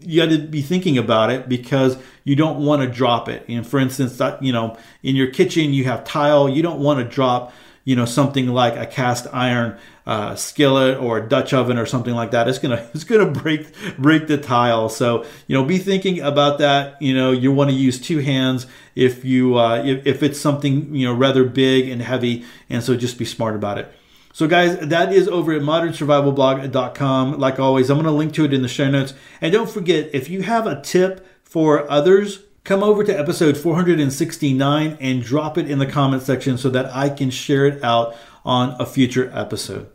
you 0.06 0.20
got 0.20 0.30
to 0.30 0.38
be 0.38 0.62
thinking 0.62 0.98
about 0.98 1.30
it 1.30 1.48
because 1.48 1.96
you 2.24 2.36
don't 2.36 2.64
want 2.64 2.82
to 2.82 2.88
drop 2.88 3.28
it. 3.28 3.44
And 3.48 3.66
for 3.66 3.78
instance, 3.78 4.20
you 4.40 4.52
know, 4.52 4.76
in 5.02 5.16
your 5.16 5.28
kitchen 5.28 5.72
you 5.72 5.84
have 5.84 6.04
tile, 6.04 6.48
you 6.48 6.62
don't 6.62 6.80
want 6.80 6.98
to 7.00 7.04
drop 7.04 7.52
you 7.84 7.94
know 7.96 8.04
something 8.04 8.48
like 8.48 8.76
a 8.76 8.86
cast 8.86 9.26
iron 9.32 9.78
uh, 10.06 10.34
skillet 10.34 10.98
or 10.98 11.18
a 11.18 11.28
Dutch 11.28 11.52
oven 11.52 11.78
or 11.78 11.86
something 11.86 12.14
like 12.14 12.32
that. 12.32 12.48
It's 12.48 12.58
gonna 12.58 12.88
it's 12.94 13.04
gonna 13.04 13.30
break 13.30 13.66
break 13.96 14.26
the 14.26 14.38
tile. 14.38 14.88
So 14.88 15.24
you 15.46 15.56
know, 15.56 15.64
be 15.64 15.78
thinking 15.78 16.20
about 16.20 16.58
that. 16.58 17.00
You 17.00 17.14
know, 17.14 17.32
you 17.32 17.52
want 17.52 17.70
to 17.70 17.76
use 17.76 18.00
two 18.00 18.18
hands 18.18 18.66
if 18.94 19.24
you 19.24 19.58
uh, 19.58 19.82
if, 19.84 20.06
if 20.06 20.22
it's 20.22 20.40
something 20.40 20.94
you 20.94 21.06
know 21.06 21.14
rather 21.14 21.44
big 21.44 21.88
and 21.88 22.02
heavy, 22.02 22.44
and 22.68 22.82
so 22.82 22.96
just 22.96 23.18
be 23.18 23.24
smart 23.24 23.54
about 23.54 23.78
it. 23.78 23.92
So, 24.34 24.48
guys, 24.48 24.76
that 24.80 25.12
is 25.12 25.28
over 25.28 25.52
at 25.52 25.62
modernsurvivalblog.com. 25.62 27.38
Like 27.38 27.60
always, 27.60 27.88
I'm 27.88 27.98
going 27.98 28.06
to 28.06 28.10
link 28.10 28.34
to 28.34 28.44
it 28.44 28.52
in 28.52 28.62
the 28.62 28.68
show 28.68 28.90
notes. 28.90 29.14
And 29.40 29.52
don't 29.52 29.70
forget, 29.70 30.10
if 30.12 30.28
you 30.28 30.42
have 30.42 30.66
a 30.66 30.82
tip 30.82 31.24
for 31.44 31.88
others, 31.88 32.40
come 32.64 32.82
over 32.82 33.04
to 33.04 33.18
episode 33.18 33.58
469 33.58 34.96
and 34.98 35.22
drop 35.22 35.58
it 35.58 35.70
in 35.70 35.78
the 35.78 35.86
comment 35.86 36.22
section 36.22 36.56
so 36.56 36.70
that 36.70 36.86
I 36.86 37.10
can 37.10 37.30
share 37.30 37.66
it 37.66 37.84
out 37.84 38.16
on 38.44 38.74
a 38.80 38.86
future 38.86 39.30
episode. 39.34 39.90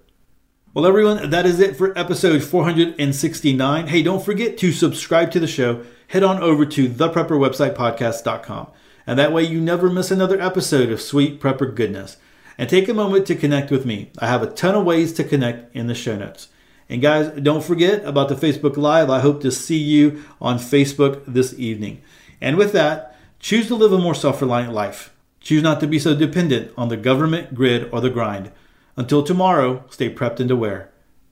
Well, 0.73 0.85
everyone, 0.85 1.31
that 1.31 1.47
is 1.47 1.59
it 1.59 1.75
for 1.75 1.97
episode 1.97 2.43
469. 2.43 3.87
Hey, 3.87 4.03
don't 4.03 4.23
forget 4.23 4.55
to 4.59 4.71
subscribe 4.71 5.31
to 5.31 5.39
the 5.39 5.47
show. 5.47 5.83
Head 6.09 6.23
on 6.23 6.41
over 6.43 6.63
to 6.67 6.87
theprepperwebsitepodcast.com. 6.87 8.67
And 9.07 9.17
that 9.17 9.33
way 9.33 9.43
you 9.43 9.59
never 9.59 9.89
miss 9.89 10.11
another 10.11 10.39
episode 10.39 10.91
of 10.91 11.01
sweet 11.01 11.41
prepper 11.41 11.73
goodness 11.73 12.17
and 12.59 12.69
take 12.69 12.87
a 12.87 12.93
moment 12.93 13.25
to 13.27 13.35
connect 13.35 13.71
with 13.71 13.85
me. 13.85 14.11
I 14.19 14.27
have 14.27 14.43
a 14.43 14.51
ton 14.51 14.75
of 14.75 14.85
ways 14.85 15.11
to 15.13 15.23
connect 15.23 15.75
in 15.75 15.87
the 15.87 15.95
show 15.95 16.15
notes. 16.15 16.49
And 16.87 17.01
guys, 17.01 17.29
don't 17.41 17.63
forget 17.63 18.05
about 18.05 18.29
the 18.29 18.35
Facebook 18.35 18.77
Live. 18.77 19.09
I 19.09 19.21
hope 19.21 19.41
to 19.41 19.51
see 19.51 19.77
you 19.77 20.23
on 20.39 20.59
Facebook 20.59 21.23
this 21.25 21.57
evening. 21.57 22.01
And 22.41 22.57
with 22.57 22.71
that, 22.73 23.15
choose 23.39 23.67
to 23.67 23.75
live 23.75 23.93
a 23.93 23.97
more 23.97 24.15
self 24.15 24.41
reliant 24.41 24.73
life. 24.73 25.13
Choose 25.41 25.63
not 25.63 25.79
to 25.79 25.87
be 25.87 25.99
so 25.99 26.15
dependent 26.15 26.71
on 26.77 26.89
the 26.89 26.97
government, 26.97 27.55
grid, 27.55 27.89
or 27.91 28.01
the 28.01 28.09
grind. 28.09 28.51
Until 28.97 29.23
tomorrow, 29.23 29.85
stay 29.89 30.13
prepped 30.13 30.39
and 30.39 30.51
aware. 30.51 30.89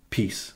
Peace. 0.10 0.54